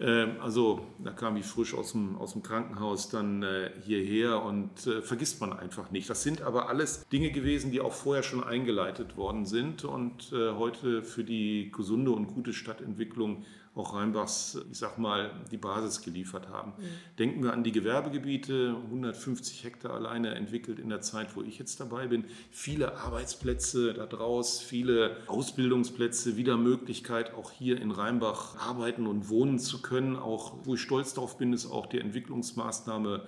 Ähm, 0.00 0.32
also 0.40 0.86
da 0.98 1.10
kam 1.12 1.36
ich 1.36 1.46
frisch 1.46 1.74
aus 1.74 1.92
dem, 1.92 2.16
aus 2.16 2.32
dem 2.32 2.42
Krankenhaus 2.42 3.08
dann 3.08 3.42
äh, 3.42 3.70
hierher 3.84 4.42
und 4.42 4.86
äh, 4.86 5.02
vergisst 5.02 5.40
man 5.40 5.52
einfach 5.52 5.90
nicht. 5.90 6.10
Das 6.10 6.22
sind 6.22 6.42
aber 6.42 6.68
alles 6.68 7.06
Dinge 7.08 7.30
gewesen, 7.30 7.70
die 7.70 7.80
auch 7.80 7.92
vorher 7.92 8.24
schon 8.24 8.42
eingeleitet 8.42 9.16
worden 9.16 9.46
sind 9.46 9.84
und 9.84 10.32
äh, 10.32 10.52
heute 10.52 11.02
für 11.02 11.22
die 11.22 11.70
gesunde 11.70 12.10
und 12.10 12.28
gute 12.28 12.52
Stadtentwicklung 12.52 13.44
auch 13.74 13.94
Rheinbachs, 13.94 14.58
ich 14.70 14.78
sag 14.78 14.98
mal, 14.98 15.30
die 15.50 15.56
Basis 15.56 16.02
geliefert 16.02 16.48
haben. 16.50 16.72
Mhm. 16.76 16.84
Denken 17.18 17.42
wir 17.42 17.54
an 17.54 17.64
die 17.64 17.72
Gewerbegebiete, 17.72 18.76
150 18.84 19.64
Hektar 19.64 19.94
alleine 19.94 20.34
entwickelt 20.34 20.78
in 20.78 20.90
der 20.90 21.00
Zeit, 21.00 21.34
wo 21.36 21.42
ich 21.42 21.58
jetzt 21.58 21.80
dabei 21.80 22.08
bin. 22.08 22.24
Viele 22.50 22.98
Arbeitsplätze 22.98 23.94
da 23.94 24.04
draußen, 24.04 24.66
viele 24.66 25.16
Ausbildungsplätze, 25.26 26.36
wieder 26.36 26.58
Möglichkeit, 26.58 27.32
auch 27.32 27.50
hier 27.50 27.80
in 27.80 27.90
Rheinbach 27.90 28.56
arbeiten 28.58 29.06
und 29.06 29.30
wohnen 29.30 29.58
zu 29.58 29.80
können. 29.80 30.16
Auch, 30.16 30.58
wo 30.64 30.74
ich 30.74 30.82
stolz 30.82 31.14
darauf 31.14 31.38
bin, 31.38 31.54
ist 31.54 31.70
auch 31.70 31.86
die 31.86 31.98
Entwicklungsmaßnahme 31.98 33.24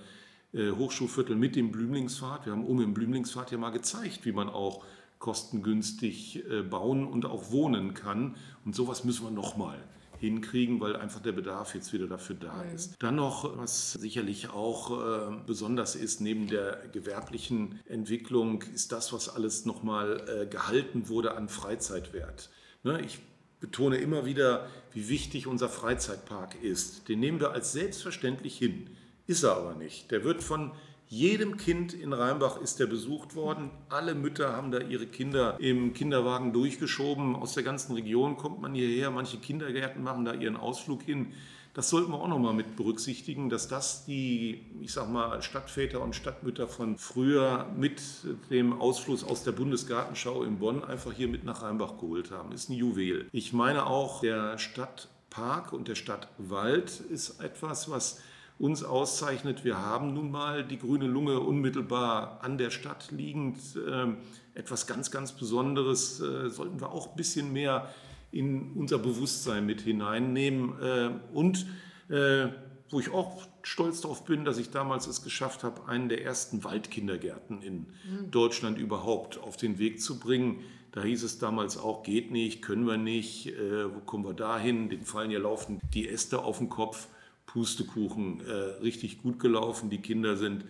äh, 0.53 0.69
Hochschulviertel 0.69 1.35
mit 1.35 1.55
dem 1.55 1.71
Blümlingspfad. 1.71 2.45
Wir 2.45 2.53
haben 2.53 2.65
um 2.65 2.79
im 2.81 2.93
Blümlingspfad 2.93 3.51
ja 3.51 3.57
mal 3.57 3.71
gezeigt, 3.71 4.25
wie 4.25 4.31
man 4.31 4.49
auch 4.49 4.85
kostengünstig 5.17 6.45
äh, 6.51 6.61
bauen 6.61 7.07
und 7.07 7.25
auch 7.25 7.49
wohnen 7.49 7.95
kann. 7.95 8.35
Und 8.63 8.75
sowas 8.75 9.03
müssen 9.03 9.23
wir 9.23 9.31
nochmal 9.31 9.83
hinkriegen, 10.19 10.79
weil 10.79 10.95
einfach 10.95 11.21
der 11.21 11.31
Bedarf 11.31 11.75
jetzt 11.75 11.93
wieder 11.93 12.07
dafür 12.07 12.35
da 12.35 12.63
ist. 12.63 12.95
Dann 12.99 13.15
noch, 13.15 13.57
was 13.57 13.93
sicherlich 13.93 14.49
auch 14.49 14.91
äh, 14.91 15.35
besonders 15.45 15.95
ist, 15.95 16.21
neben 16.21 16.47
der 16.47 16.81
gewerblichen 16.91 17.79
Entwicklung, 17.85 18.61
ist 18.73 18.91
das, 18.91 19.13
was 19.13 19.29
alles 19.29 19.65
nochmal 19.65 20.23
äh, 20.27 20.45
gehalten 20.47 21.09
wurde 21.09 21.35
an 21.35 21.49
Freizeitwert. 21.49 22.49
Ne, 22.83 23.01
ich 23.01 23.19
betone 23.59 23.97
immer 23.97 24.25
wieder, 24.25 24.67
wie 24.93 25.09
wichtig 25.09 25.47
unser 25.47 25.69
Freizeitpark 25.69 26.61
ist. 26.61 27.07
Den 27.09 27.19
nehmen 27.19 27.39
wir 27.39 27.51
als 27.51 27.71
selbstverständlich 27.71 28.57
hin. 28.57 28.89
Ist 29.27 29.43
er 29.43 29.55
aber 29.55 29.75
nicht. 29.75 30.11
Der 30.11 30.23
wird 30.23 30.43
von 30.43 30.71
jedem 31.07 31.57
Kind 31.57 31.93
in 31.93 32.13
Rheinbach 32.13 32.59
ist 32.59 32.79
er 32.79 32.87
besucht 32.87 33.35
worden. 33.35 33.69
Alle 33.89 34.15
Mütter 34.15 34.53
haben 34.53 34.71
da 34.71 34.79
ihre 34.79 35.05
Kinder 35.05 35.57
im 35.59 35.93
Kinderwagen 35.93 36.51
durchgeschoben. 36.51 37.35
Aus 37.35 37.53
der 37.53 37.63
ganzen 37.63 37.93
Region 37.93 38.37
kommt 38.37 38.61
man 38.61 38.73
hierher. 38.73 39.11
Manche 39.11 39.37
Kindergärten 39.37 40.03
machen 40.03 40.25
da 40.25 40.33
ihren 40.33 40.57
Ausflug 40.57 41.03
hin. 41.03 41.33
Das 41.75 41.89
sollten 41.89 42.11
wir 42.11 42.21
auch 42.21 42.29
nochmal 42.29 42.53
mit 42.53 42.77
berücksichtigen, 42.77 43.49
dass 43.49 43.67
das 43.67 44.05
die, 44.05 44.65
ich 44.79 44.93
sag 44.93 45.09
mal, 45.11 45.41
Stadtväter 45.41 46.01
und 46.01 46.15
Stadtmütter 46.15 46.69
von 46.69 46.97
früher 46.97 47.67
mit 47.75 48.01
dem 48.49 48.79
Ausfluss 48.79 49.25
aus 49.25 49.43
der 49.43 49.51
Bundesgartenschau 49.51 50.43
in 50.43 50.57
Bonn 50.57 50.85
einfach 50.85 51.11
hier 51.11 51.27
mit 51.27 51.43
nach 51.43 51.63
Rheinbach 51.63 51.97
geholt 51.97 52.31
haben. 52.31 52.53
Ist 52.53 52.69
ein 52.69 52.73
Juwel. 52.73 53.27
Ich 53.33 53.51
meine 53.51 53.87
auch, 53.87 54.21
der 54.21 54.57
Stadtpark 54.57 55.73
und 55.73 55.89
der 55.89 55.95
Stadtwald 55.95 57.01
ist 57.11 57.41
etwas, 57.41 57.91
was 57.91 58.21
uns 58.57 58.83
auszeichnet. 58.83 59.65
Wir 59.65 59.77
haben 59.77 60.13
nun 60.13 60.31
mal 60.31 60.63
die 60.63 60.77
grüne 60.77 61.07
Lunge 61.07 61.39
unmittelbar 61.39 62.39
an 62.41 62.57
der 62.57 62.69
Stadt 62.69 63.11
liegend. 63.11 63.57
Ähm, 63.87 64.17
etwas 64.53 64.87
ganz, 64.87 65.11
ganz 65.11 65.33
Besonderes 65.33 66.21
äh, 66.21 66.49
sollten 66.49 66.79
wir 66.79 66.91
auch 66.91 67.11
ein 67.11 67.15
bisschen 67.15 67.51
mehr 67.51 67.93
in 68.31 68.71
unser 68.73 68.97
Bewusstsein 68.97 69.65
mit 69.65 69.81
hineinnehmen. 69.81 70.73
Äh, 70.81 71.09
und 71.33 71.65
äh, 72.09 72.47
wo 72.89 72.99
ich 72.99 73.11
auch 73.11 73.45
stolz 73.63 74.01
darauf 74.01 74.25
bin, 74.25 74.45
dass 74.45 74.57
ich 74.57 74.69
damals 74.69 75.07
es 75.07 75.23
geschafft 75.23 75.63
habe, 75.63 75.87
einen 75.87 76.07
der 76.07 76.23
ersten 76.23 76.63
Waldkindergärten 76.63 77.61
in 77.61 77.77
mhm. 77.77 78.31
Deutschland 78.31 78.77
überhaupt 78.77 79.37
auf 79.37 79.57
den 79.57 79.79
Weg 79.79 80.01
zu 80.01 80.19
bringen. 80.19 80.61
Da 80.91 81.03
hieß 81.03 81.23
es 81.23 81.39
damals 81.39 81.77
auch, 81.77 82.03
geht 82.03 82.31
nicht, 82.31 82.61
können 82.61 82.87
wir 82.87 82.97
nicht, 82.97 83.47
äh, 83.47 83.93
wo 83.93 83.99
kommen 83.99 84.23
wir 84.23 84.33
da 84.33 84.57
hin? 84.57 84.89
Den 84.89 85.03
fallen 85.03 85.31
ja 85.31 85.39
laufend 85.39 85.81
die 85.93 86.07
Äste 86.07 86.39
auf 86.39 86.59
den 86.59 86.69
Kopf. 86.69 87.07
Pustekuchen 87.55 88.41
äh, 88.41 88.51
richtig 88.83 89.23
gut 89.23 89.39
gelaufen. 89.39 89.89
Die 89.89 90.01
Kinder 90.01 90.35
sind 90.35 90.65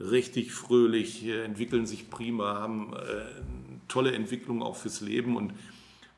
richtig 0.00 0.52
fröhlich, 0.52 1.26
äh, 1.26 1.44
entwickeln 1.44 1.84
sich 1.84 2.08
prima, 2.08 2.54
haben 2.54 2.94
äh, 2.94 3.42
tolle 3.88 4.12
Entwicklung 4.12 4.62
auch 4.62 4.76
fürs 4.76 5.02
Leben. 5.02 5.36
Und 5.36 5.52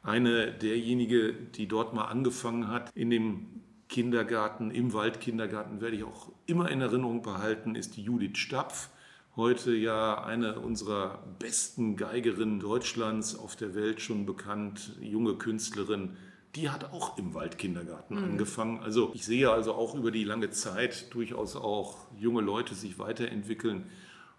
eine 0.04 0.52
derjenige, 0.52 1.32
die 1.32 1.66
dort 1.66 1.92
mal 1.92 2.04
angefangen 2.04 2.68
hat, 2.68 2.92
in 2.94 3.10
dem 3.10 3.46
Kindergarten, 3.88 4.70
im 4.70 4.92
Waldkindergarten, 4.92 5.80
werde 5.80 5.96
ich 5.96 6.04
auch 6.04 6.30
immer 6.46 6.70
in 6.70 6.80
Erinnerung 6.80 7.22
behalten, 7.22 7.74
ist 7.74 7.96
die 7.96 8.02
Judith 8.04 8.38
Stapf. 8.38 8.90
Heute 9.34 9.74
ja 9.74 10.22
eine 10.22 10.60
unserer 10.60 11.18
besten 11.40 11.96
Geigerinnen 11.96 12.60
Deutschlands, 12.60 13.36
auf 13.36 13.56
der 13.56 13.74
Welt 13.74 14.00
schon 14.00 14.24
bekannt, 14.24 14.92
junge 15.00 15.34
Künstlerin, 15.34 16.16
die 16.54 16.68
hat 16.68 16.92
auch 16.92 17.16
im 17.18 17.34
Waldkindergarten 17.34 18.16
mhm. 18.16 18.24
angefangen. 18.24 18.80
Also 18.80 19.10
ich 19.14 19.24
sehe 19.24 19.50
also 19.50 19.74
auch 19.74 19.94
über 19.94 20.10
die 20.10 20.24
lange 20.24 20.50
Zeit 20.50 21.12
durchaus 21.14 21.56
auch 21.56 21.96
junge 22.18 22.42
Leute 22.42 22.74
sich 22.74 22.98
weiterentwickeln. 22.98 23.86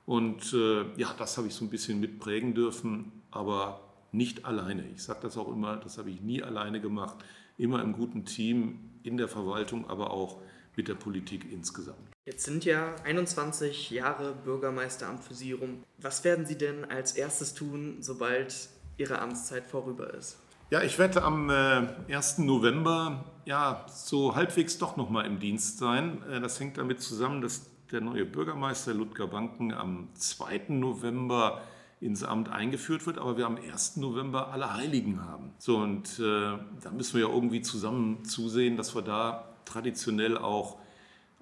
Und 0.05 0.53
äh, 0.53 0.83
ja, 0.97 1.13
das 1.17 1.37
habe 1.37 1.47
ich 1.47 1.55
so 1.55 1.65
ein 1.65 1.69
bisschen 1.69 1.99
mitprägen 1.99 2.53
dürfen, 2.53 3.23
aber 3.31 3.81
nicht 4.11 4.45
alleine. 4.45 4.85
Ich 4.93 5.03
sage 5.03 5.19
das 5.23 5.37
auch 5.37 5.51
immer, 5.51 5.77
das 5.77 5.97
habe 5.97 6.11
ich 6.11 6.21
nie 6.21 6.43
alleine 6.43 6.81
gemacht. 6.81 7.17
Immer 7.57 7.81
im 7.81 7.93
guten 7.93 8.25
Team, 8.25 8.91
in 9.03 9.17
der 9.17 9.27
Verwaltung, 9.27 9.89
aber 9.89 10.11
auch 10.11 10.41
mit 10.75 10.87
der 10.87 10.95
Politik 10.95 11.51
insgesamt. 11.51 11.97
Jetzt 12.25 12.45
sind 12.45 12.65
ja 12.65 12.95
21 13.03 13.91
Jahre 13.91 14.33
Bürgermeisteramt 14.33 15.23
für 15.23 15.33
Sie 15.33 15.51
rum. 15.51 15.83
Was 15.97 16.23
werden 16.23 16.45
Sie 16.45 16.57
denn 16.57 16.85
als 16.85 17.13
erstes 17.13 17.53
tun, 17.53 17.97
sobald 17.99 18.69
Ihre 18.97 19.19
Amtszeit 19.19 19.65
vorüber 19.65 20.13
ist? 20.13 20.37
Ja, 20.73 20.81
ich 20.81 20.97
werde 20.97 21.21
am 21.21 21.51
äh, 21.51 21.85
1. 22.11 22.39
November 22.39 23.25
ja 23.45 23.85
so 23.87 24.35
halbwegs 24.35 24.79
doch 24.79 24.97
noch 24.97 25.07
mal 25.07 25.23
im 25.23 25.39
Dienst 25.39 25.77
sein. 25.77 26.23
Äh, 26.23 26.39
das 26.41 26.59
hängt 26.59 26.79
damit 26.79 26.99
zusammen, 26.99 27.41
dass 27.43 27.69
der 27.91 28.01
neue 28.01 28.25
Bürgermeister 28.25 28.91
Ludger 28.95 29.27
Banken 29.27 29.71
am 29.71 30.09
2. 30.15 30.69
November 30.69 31.61
ins 31.99 32.23
Amt 32.23 32.49
eingeführt 32.49 33.05
wird, 33.05 33.19
aber 33.19 33.37
wir 33.37 33.45
am 33.45 33.57
1. 33.57 33.97
November 33.97 34.47
alle 34.47 34.73
Heiligen 34.73 35.23
haben. 35.23 35.51
So, 35.59 35.77
und 35.77 36.17
äh, 36.17 36.57
da 36.81 36.89
müssen 36.91 37.19
wir 37.19 37.27
ja 37.27 37.31
irgendwie 37.31 37.61
zusammen 37.61 38.25
zusehen, 38.25 38.75
dass 38.75 38.95
wir 38.95 39.03
da 39.03 39.53
traditionell 39.65 40.39
auch 40.39 40.79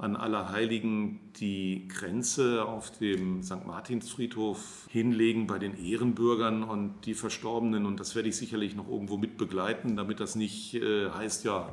an 0.01 0.15
Allerheiligen 0.15 1.19
die 1.35 1.87
Grenze 1.87 2.65
auf 2.65 2.91
dem 2.97 3.43
St. 3.43 3.67
Martinsfriedhof 3.67 4.87
hinlegen 4.89 5.45
bei 5.45 5.59
den 5.59 5.77
Ehrenbürgern 5.77 6.63
und 6.63 7.05
die 7.05 7.13
Verstorbenen. 7.13 7.85
Und 7.85 7.99
das 7.99 8.15
werde 8.15 8.29
ich 8.29 8.35
sicherlich 8.35 8.75
noch 8.75 8.89
irgendwo 8.89 9.17
mit 9.17 9.37
begleiten, 9.37 9.95
damit 9.95 10.19
das 10.19 10.35
nicht 10.35 10.73
äh, 10.73 11.11
heißt, 11.11 11.45
ja, 11.45 11.69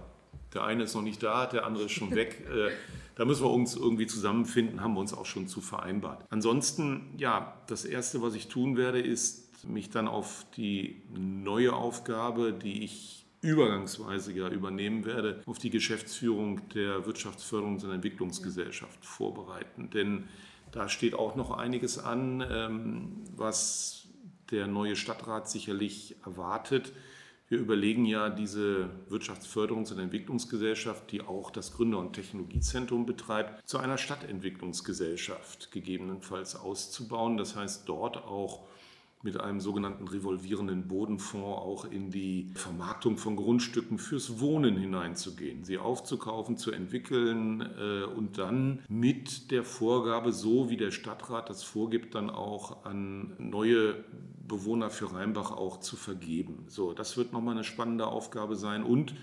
der 0.52 0.64
eine 0.64 0.82
ist 0.82 0.94
noch 0.94 1.02
nicht 1.02 1.22
da, 1.22 1.46
der 1.46 1.64
andere 1.64 1.84
ist 1.84 1.92
schon 1.92 2.14
weg. 2.14 2.46
Äh, 2.58 2.70
da 3.14 3.24
müssen 3.24 3.42
wir 3.42 3.50
uns 3.50 3.74
irgendwie 3.74 4.06
zusammenfinden, 4.06 4.80
haben 4.80 4.94
wir 4.94 5.00
uns 5.00 5.12
auch 5.12 5.26
schon 5.26 5.48
zu 5.48 5.60
vereinbart. 5.60 6.24
Ansonsten, 6.30 7.14
ja, 7.18 7.60
das 7.66 7.84
Erste, 7.84 8.22
was 8.22 8.34
ich 8.34 8.46
tun 8.46 8.76
werde, 8.76 9.00
ist 9.00 9.66
mich 9.66 9.90
dann 9.90 10.06
auf 10.06 10.46
die 10.56 11.02
neue 11.18 11.72
Aufgabe, 11.72 12.52
die 12.52 12.84
ich 12.84 13.26
übergangsweise 13.40 14.32
ja 14.32 14.48
übernehmen 14.48 15.04
werde, 15.04 15.42
auf 15.46 15.58
die 15.58 15.70
Geschäftsführung 15.70 16.68
der 16.70 17.04
Wirtschaftsförderungs- 17.06 17.84
und 17.84 17.92
Entwicklungsgesellschaft 17.92 19.04
vorbereiten. 19.04 19.90
Denn 19.90 20.24
da 20.72 20.88
steht 20.88 21.14
auch 21.14 21.36
noch 21.36 21.50
einiges 21.50 21.98
an, 21.98 22.44
ähm, 22.50 23.24
was 23.36 24.08
der 24.50 24.66
neue 24.66 24.96
Stadtrat 24.96 25.48
sicherlich 25.48 26.16
erwartet. 26.24 26.92
Wir 27.48 27.58
überlegen 27.58 28.04
ja, 28.04 28.28
diese 28.28 28.90
Wirtschaftsförderungs- 29.08 29.92
und 29.92 29.98
Entwicklungsgesellschaft, 29.98 31.10
die 31.12 31.22
auch 31.22 31.50
das 31.50 31.72
Gründer- 31.72 31.98
und 31.98 32.12
Technologiezentrum 32.12 33.06
betreibt, 33.06 33.66
zu 33.66 33.78
einer 33.78 33.96
Stadtentwicklungsgesellschaft 33.96 35.70
gegebenenfalls 35.70 36.56
auszubauen. 36.56 37.38
Das 37.38 37.56
heißt, 37.56 37.88
dort 37.88 38.18
auch 38.18 38.66
mit 39.22 39.40
einem 39.40 39.60
sogenannten 39.60 40.06
revolvierenden 40.06 40.86
Bodenfonds 40.86 41.58
auch 41.58 41.84
in 41.84 42.10
die 42.10 42.50
Vermarktung 42.54 43.16
von 43.16 43.36
Grundstücken 43.36 43.98
fürs 43.98 44.40
Wohnen 44.40 44.76
hineinzugehen, 44.76 45.64
sie 45.64 45.78
aufzukaufen, 45.78 46.56
zu 46.56 46.70
entwickeln 46.70 47.60
äh, 47.60 48.04
und 48.04 48.38
dann 48.38 48.80
mit 48.88 49.50
der 49.50 49.64
Vorgabe, 49.64 50.32
so 50.32 50.70
wie 50.70 50.76
der 50.76 50.92
Stadtrat 50.92 51.50
das 51.50 51.64
vorgibt, 51.64 52.14
dann 52.14 52.30
auch 52.30 52.84
an 52.84 53.34
neue 53.38 54.04
Bewohner 54.46 54.90
für 54.90 55.12
Rheinbach 55.12 55.50
auch 55.50 55.80
zu 55.80 55.96
vergeben. 55.96 56.64
So, 56.68 56.92
das 56.92 57.16
wird 57.16 57.32
nochmal 57.32 57.54
eine 57.54 57.64
spannende 57.64 58.06
Aufgabe 58.06 58.56
sein 58.56 58.84
und 58.84 59.14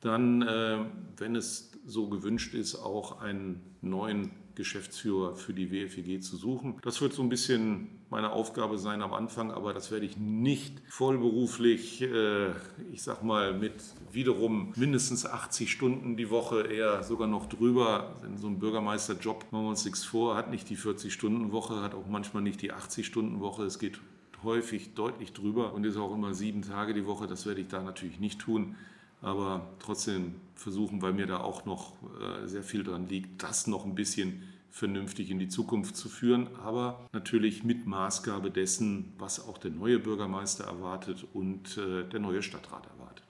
dann, 0.00 0.42
äh, 0.42 0.84
wenn 1.16 1.36
es 1.36 1.72
so 1.86 2.08
gewünscht 2.08 2.54
ist, 2.54 2.76
auch 2.76 3.20
einen 3.20 3.76
neuen 3.80 4.30
Geschäftsführer 4.54 5.36
für 5.36 5.52
die 5.52 5.70
WFEG 5.70 6.22
zu 6.22 6.36
suchen. 6.36 6.78
Das 6.82 7.00
wird 7.00 7.12
so 7.12 7.22
ein 7.22 7.28
bisschen 7.28 7.88
meine 8.10 8.30
Aufgabe 8.30 8.78
sein 8.78 9.02
am 9.02 9.12
Anfang, 9.12 9.50
aber 9.50 9.74
das 9.74 9.90
werde 9.90 10.06
ich 10.06 10.16
nicht 10.16 10.80
vollberuflich, 10.88 12.02
äh, 12.02 12.50
ich 12.92 13.02
sag 13.02 13.24
mal, 13.24 13.54
mit 13.54 13.74
wiederum 14.12 14.72
mindestens 14.76 15.26
80 15.26 15.70
Stunden 15.70 16.16
die 16.16 16.30
Woche, 16.30 16.62
eher 16.62 17.02
sogar 17.02 17.26
noch 17.26 17.46
drüber. 17.46 18.14
Denn 18.22 18.38
so 18.38 18.46
ein 18.46 18.58
Bürgermeisterjob, 18.58 19.46
machen 19.50 19.64
wir 19.64 19.70
uns 19.70 19.84
nichts 19.84 20.04
vor, 20.04 20.36
hat 20.36 20.50
nicht 20.50 20.70
die 20.70 20.76
40-Stunden-Woche, 20.76 21.82
hat 21.82 21.94
auch 21.94 22.06
manchmal 22.06 22.42
nicht 22.42 22.62
die 22.62 22.72
80-Stunden-Woche. 22.72 23.64
Es 23.64 23.78
geht 23.78 24.00
häufig 24.44 24.94
deutlich 24.94 25.32
drüber 25.32 25.72
und 25.72 25.84
ist 25.84 25.96
auch 25.96 26.14
immer 26.14 26.34
sieben 26.34 26.62
Tage 26.62 26.94
die 26.94 27.06
Woche. 27.06 27.26
Das 27.26 27.46
werde 27.46 27.62
ich 27.62 27.68
da 27.68 27.82
natürlich 27.82 28.20
nicht 28.20 28.40
tun 28.40 28.76
aber 29.24 29.74
trotzdem 29.80 30.34
versuchen, 30.54 31.02
weil 31.02 31.12
mir 31.12 31.26
da 31.26 31.38
auch 31.38 31.64
noch 31.64 31.94
äh, 32.20 32.46
sehr 32.46 32.62
viel 32.62 32.84
dran 32.84 33.08
liegt, 33.08 33.42
das 33.42 33.66
noch 33.66 33.84
ein 33.84 33.94
bisschen 33.94 34.42
vernünftig 34.70 35.30
in 35.30 35.38
die 35.38 35.48
Zukunft 35.48 35.96
zu 35.96 36.08
führen, 36.08 36.48
aber 36.62 37.06
natürlich 37.12 37.62
mit 37.62 37.86
Maßgabe 37.86 38.50
dessen, 38.50 39.12
was 39.18 39.46
auch 39.46 39.58
der 39.58 39.70
neue 39.70 39.98
Bürgermeister 39.98 40.64
erwartet 40.64 41.26
und 41.32 41.78
äh, 41.78 42.04
der 42.08 42.20
neue 42.20 42.42
Stadtrat 42.42 42.86
erwartet. 42.86 43.24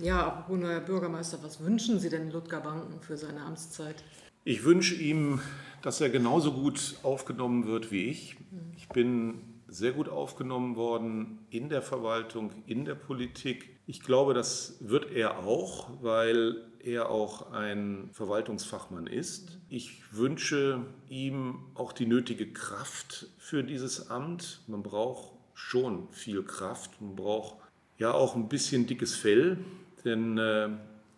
Ja, 0.00 0.26
apropos 0.26 0.58
neuer 0.58 0.80
Bürgermeister, 0.80 1.38
was 1.42 1.62
wünschen 1.62 2.00
Sie 2.00 2.08
denn 2.08 2.30
Ludger 2.30 2.60
Banken 2.60 3.00
für 3.00 3.16
seine 3.16 3.42
Amtszeit? 3.42 4.02
Ich 4.44 4.64
wünsche 4.64 4.94
ihm, 4.94 5.40
dass 5.82 6.00
er 6.00 6.08
genauso 6.08 6.52
gut 6.52 6.96
aufgenommen 7.02 7.66
wird 7.66 7.92
wie 7.92 8.06
ich. 8.06 8.36
Ich 8.76 8.88
bin 8.88 9.42
sehr 9.68 9.92
gut 9.92 10.08
aufgenommen 10.08 10.76
worden 10.76 11.38
in 11.50 11.68
der 11.68 11.82
Verwaltung, 11.82 12.50
in 12.66 12.84
der 12.84 12.94
Politik. 12.94 13.79
Ich 13.90 14.02
glaube, 14.02 14.34
das 14.34 14.76
wird 14.78 15.10
er 15.10 15.40
auch, 15.40 15.90
weil 16.00 16.54
er 16.78 17.10
auch 17.10 17.50
ein 17.50 18.08
Verwaltungsfachmann 18.12 19.08
ist. 19.08 19.58
Ich 19.68 20.00
wünsche 20.12 20.86
ihm 21.08 21.58
auch 21.74 21.92
die 21.92 22.06
nötige 22.06 22.52
Kraft 22.52 23.26
für 23.36 23.64
dieses 23.64 24.08
Amt. 24.08 24.60
Man 24.68 24.84
braucht 24.84 25.32
schon 25.54 26.08
viel 26.10 26.44
Kraft. 26.44 27.00
Man 27.00 27.16
braucht 27.16 27.56
ja 27.98 28.12
auch 28.12 28.36
ein 28.36 28.48
bisschen 28.48 28.86
dickes 28.86 29.16
Fell, 29.16 29.58
denn 30.04 30.38
äh, 30.38 30.68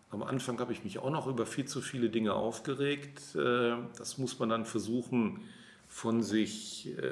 am 0.09 0.23
Anfang 0.23 0.57
habe 0.57 0.73
ich 0.73 0.83
mich 0.83 0.97
auch 0.97 1.11
noch 1.11 1.27
über 1.27 1.45
viel 1.45 1.65
zu 1.65 1.79
viele 1.79 2.09
Dinge 2.09 2.33
aufgeregt. 2.33 3.35
Äh, 3.35 3.75
das 3.99 4.17
muss 4.17 4.39
man 4.39 4.49
dann 4.49 4.65
versuchen, 4.65 5.41
von 5.87 6.23
sich 6.23 6.97
äh, 6.97 7.11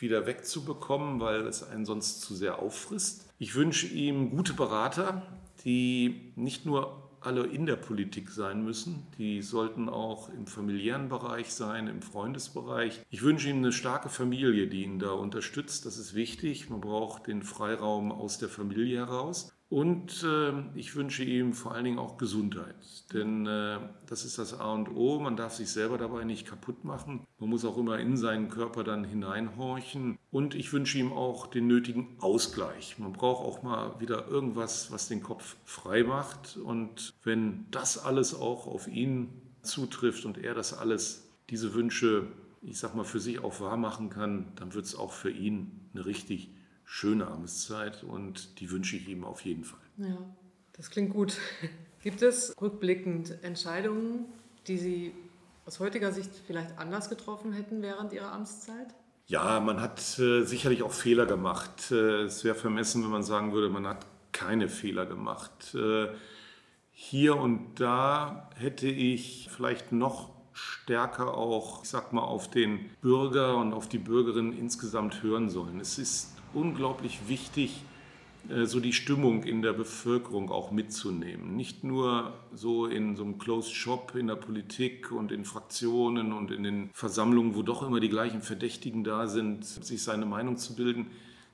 wieder 0.00 0.26
wegzubekommen, 0.26 1.20
weil 1.20 1.46
es 1.46 1.62
einen 1.62 1.84
sonst 1.84 2.20
zu 2.20 2.34
sehr 2.34 2.58
auffrisst. 2.60 3.28
Ich 3.38 3.54
wünsche 3.54 3.86
ihm 3.86 4.30
gute 4.30 4.52
Berater, 4.52 5.22
die 5.64 6.32
nicht 6.36 6.66
nur 6.66 7.10
alle 7.20 7.46
in 7.46 7.66
der 7.66 7.76
Politik 7.76 8.30
sein 8.30 8.64
müssen. 8.64 9.06
Die 9.18 9.42
sollten 9.42 9.88
auch 9.88 10.30
im 10.30 10.46
familiären 10.46 11.08
Bereich 11.08 11.52
sein, 11.52 11.86
im 11.86 12.02
Freundesbereich. 12.02 13.02
Ich 13.10 13.22
wünsche 13.22 13.48
ihm 13.48 13.58
eine 13.58 13.72
starke 13.72 14.08
Familie, 14.08 14.68
die 14.68 14.84
ihn 14.84 14.98
da 14.98 15.12
unterstützt. 15.12 15.86
Das 15.86 15.98
ist 15.98 16.14
wichtig. 16.14 16.70
Man 16.70 16.80
braucht 16.80 17.26
den 17.26 17.42
Freiraum 17.42 18.10
aus 18.12 18.38
der 18.38 18.48
Familie 18.48 18.98
heraus. 18.98 19.52
Und 19.70 20.24
äh, 20.24 20.52
ich 20.74 20.96
wünsche 20.96 21.22
ihm 21.22 21.52
vor 21.52 21.72
allen 21.72 21.84
Dingen 21.84 22.00
auch 22.00 22.18
Gesundheit, 22.18 22.74
denn 23.12 23.46
äh, 23.46 23.78
das 24.08 24.24
ist 24.24 24.36
das 24.36 24.58
A 24.58 24.72
und 24.72 24.88
O. 24.96 25.20
Man 25.20 25.36
darf 25.36 25.54
sich 25.54 25.70
selber 25.70 25.96
dabei 25.96 26.24
nicht 26.24 26.44
kaputt 26.44 26.84
machen. 26.84 27.24
Man 27.38 27.50
muss 27.50 27.64
auch 27.64 27.78
immer 27.78 28.00
in 28.00 28.16
seinen 28.16 28.48
Körper 28.48 28.82
dann 28.82 29.04
hineinhorchen. 29.04 30.18
Und 30.32 30.56
ich 30.56 30.72
wünsche 30.72 30.98
ihm 30.98 31.12
auch 31.12 31.46
den 31.46 31.68
nötigen 31.68 32.16
Ausgleich. 32.18 32.98
Man 32.98 33.12
braucht 33.12 33.46
auch 33.46 33.62
mal 33.62 34.00
wieder 34.00 34.26
irgendwas, 34.26 34.90
was 34.90 35.06
den 35.06 35.22
Kopf 35.22 35.54
frei 35.64 36.02
macht. 36.02 36.56
Und 36.56 37.14
wenn 37.22 37.66
das 37.70 37.96
alles 37.96 38.34
auch 38.34 38.66
auf 38.66 38.88
ihn 38.88 39.28
zutrifft 39.62 40.24
und 40.24 40.36
er 40.36 40.54
das 40.54 40.76
alles, 40.76 41.28
diese 41.48 41.74
Wünsche, 41.74 42.26
ich 42.62 42.80
sag 42.80 42.96
mal, 42.96 43.04
für 43.04 43.20
sich 43.20 43.38
auch 43.38 43.60
wahr 43.60 43.76
machen 43.76 44.10
kann, 44.10 44.48
dann 44.56 44.74
wird 44.74 44.86
es 44.86 44.96
auch 44.96 45.12
für 45.12 45.30
ihn 45.30 45.70
eine 45.94 46.06
richtig 46.06 46.50
schöne 46.90 47.28
Amtszeit 47.28 48.02
und 48.02 48.58
die 48.58 48.68
wünsche 48.72 48.96
ich 48.96 49.08
ihm 49.08 49.24
auf 49.24 49.44
jeden 49.44 49.62
Fall. 49.62 49.78
Ja, 49.98 50.18
das 50.72 50.90
klingt 50.90 51.12
gut. 51.12 51.38
Gibt 52.02 52.20
es 52.20 52.52
rückblickend 52.60 53.44
Entscheidungen, 53.44 54.24
die 54.66 54.76
Sie 54.76 55.14
aus 55.66 55.78
heutiger 55.78 56.12
Sicht 56.12 56.32
vielleicht 56.48 56.76
anders 56.78 57.08
getroffen 57.08 57.52
hätten 57.52 57.80
während 57.80 58.12
Ihrer 58.12 58.32
Amtszeit? 58.32 58.88
Ja, 59.28 59.60
man 59.60 59.80
hat 59.80 60.18
äh, 60.18 60.42
sicherlich 60.42 60.82
auch 60.82 60.90
Fehler 60.90 61.26
gemacht. 61.26 61.92
Äh, 61.92 62.22
es 62.22 62.42
wäre 62.42 62.56
vermessen, 62.56 63.04
wenn 63.04 63.10
man 63.10 63.22
sagen 63.22 63.52
würde, 63.52 63.68
man 63.68 63.86
hat 63.86 64.04
keine 64.32 64.68
Fehler 64.68 65.06
gemacht. 65.06 65.76
Äh, 65.76 66.08
hier 66.90 67.36
und 67.36 67.78
da 67.78 68.50
hätte 68.56 68.88
ich 68.88 69.48
vielleicht 69.48 69.92
noch 69.92 70.39
stärker 70.60 71.34
auch, 71.34 71.82
ich 71.82 71.88
sag 71.88 72.12
mal, 72.12 72.22
auf 72.22 72.50
den 72.50 72.90
Bürger 73.00 73.56
und 73.56 73.72
auf 73.72 73.88
die 73.88 73.98
Bürgerin 73.98 74.56
insgesamt 74.56 75.22
hören 75.22 75.48
sollen. 75.48 75.80
Es 75.80 75.98
ist 75.98 76.36
unglaublich 76.52 77.28
wichtig, 77.28 77.82
äh, 78.48 78.66
so 78.66 78.80
die 78.80 78.92
Stimmung 78.92 79.42
in 79.44 79.62
der 79.62 79.72
Bevölkerung 79.72 80.50
auch 80.50 80.70
mitzunehmen. 80.70 81.56
Nicht 81.56 81.84
nur 81.84 82.32
so 82.52 82.86
in 82.86 83.16
so 83.16 83.24
einem 83.24 83.38
Closed 83.38 83.72
Shop 83.72 84.14
in 84.14 84.26
der 84.26 84.36
Politik 84.36 85.12
und 85.12 85.32
in 85.32 85.44
Fraktionen 85.44 86.32
und 86.32 86.50
in 86.50 86.62
den 86.62 86.90
Versammlungen, 86.92 87.54
wo 87.54 87.62
doch 87.62 87.82
immer 87.82 88.00
die 88.00 88.08
gleichen 88.08 88.42
Verdächtigen 88.42 89.04
da 89.04 89.26
sind, 89.26 89.64
sich 89.64 90.02
seine 90.02 90.26
Meinung 90.26 90.56
zu 90.56 90.74
bilden, 90.74 91.06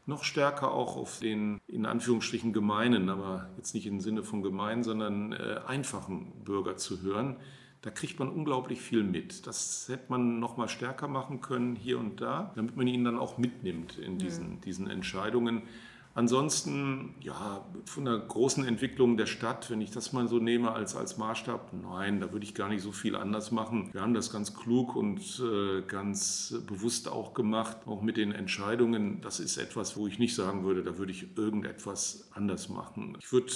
noch 0.06 0.22
stärker 0.22 0.70
auch 0.72 0.96
auf 0.96 1.18
den 1.18 1.60
in 1.66 1.84
Anführungsstrichen 1.84 2.52
gemeinen, 2.52 3.08
aber 3.08 3.50
jetzt 3.56 3.74
nicht 3.74 3.86
im 3.86 4.00
Sinne 4.00 4.22
von 4.22 4.42
gemein, 4.42 4.84
sondern 4.84 5.32
äh, 5.32 5.60
einfachen 5.66 6.32
Bürger 6.44 6.76
zu 6.76 7.02
hören 7.02 7.36
da 7.86 7.92
kriegt 7.92 8.18
man 8.18 8.28
unglaublich 8.28 8.80
viel 8.80 9.04
mit. 9.04 9.46
Das 9.46 9.86
hätte 9.88 10.06
man 10.08 10.40
noch 10.40 10.56
mal 10.56 10.68
stärker 10.68 11.06
machen 11.06 11.40
können 11.40 11.76
hier 11.76 12.00
und 12.00 12.20
da, 12.20 12.50
damit 12.56 12.76
man 12.76 12.88
ihn 12.88 13.04
dann 13.04 13.16
auch 13.16 13.38
mitnimmt 13.38 13.96
in 13.96 14.18
diesen, 14.18 14.54
ja. 14.54 14.60
diesen 14.64 14.90
Entscheidungen. 14.90 15.62
Ansonsten, 16.12 17.14
ja, 17.20 17.64
von 17.84 18.06
der 18.06 18.18
großen 18.18 18.64
Entwicklung 18.64 19.16
der 19.16 19.26
Stadt, 19.26 19.70
wenn 19.70 19.80
ich 19.80 19.92
das 19.92 20.12
mal 20.12 20.26
so 20.26 20.40
nehme 20.40 20.72
als, 20.72 20.96
als 20.96 21.16
Maßstab, 21.16 21.74
nein, 21.80 22.18
da 22.18 22.32
würde 22.32 22.44
ich 22.44 22.56
gar 22.56 22.68
nicht 22.68 22.82
so 22.82 22.90
viel 22.90 23.14
anders 23.14 23.52
machen. 23.52 23.90
Wir 23.92 24.00
haben 24.00 24.14
das 24.14 24.32
ganz 24.32 24.56
klug 24.56 24.96
und 24.96 25.20
äh, 25.40 25.82
ganz 25.82 26.56
bewusst 26.66 27.08
auch 27.08 27.34
gemacht, 27.34 27.76
auch 27.86 28.02
mit 28.02 28.16
den 28.16 28.32
Entscheidungen. 28.32 29.20
Das 29.20 29.38
ist 29.38 29.58
etwas, 29.58 29.96
wo 29.96 30.08
ich 30.08 30.18
nicht 30.18 30.34
sagen 30.34 30.64
würde, 30.64 30.82
da 30.82 30.98
würde 30.98 31.12
ich 31.12 31.36
irgendetwas 31.38 32.30
anders 32.32 32.68
machen. 32.68 33.16
Ich 33.20 33.30
würde 33.30 33.52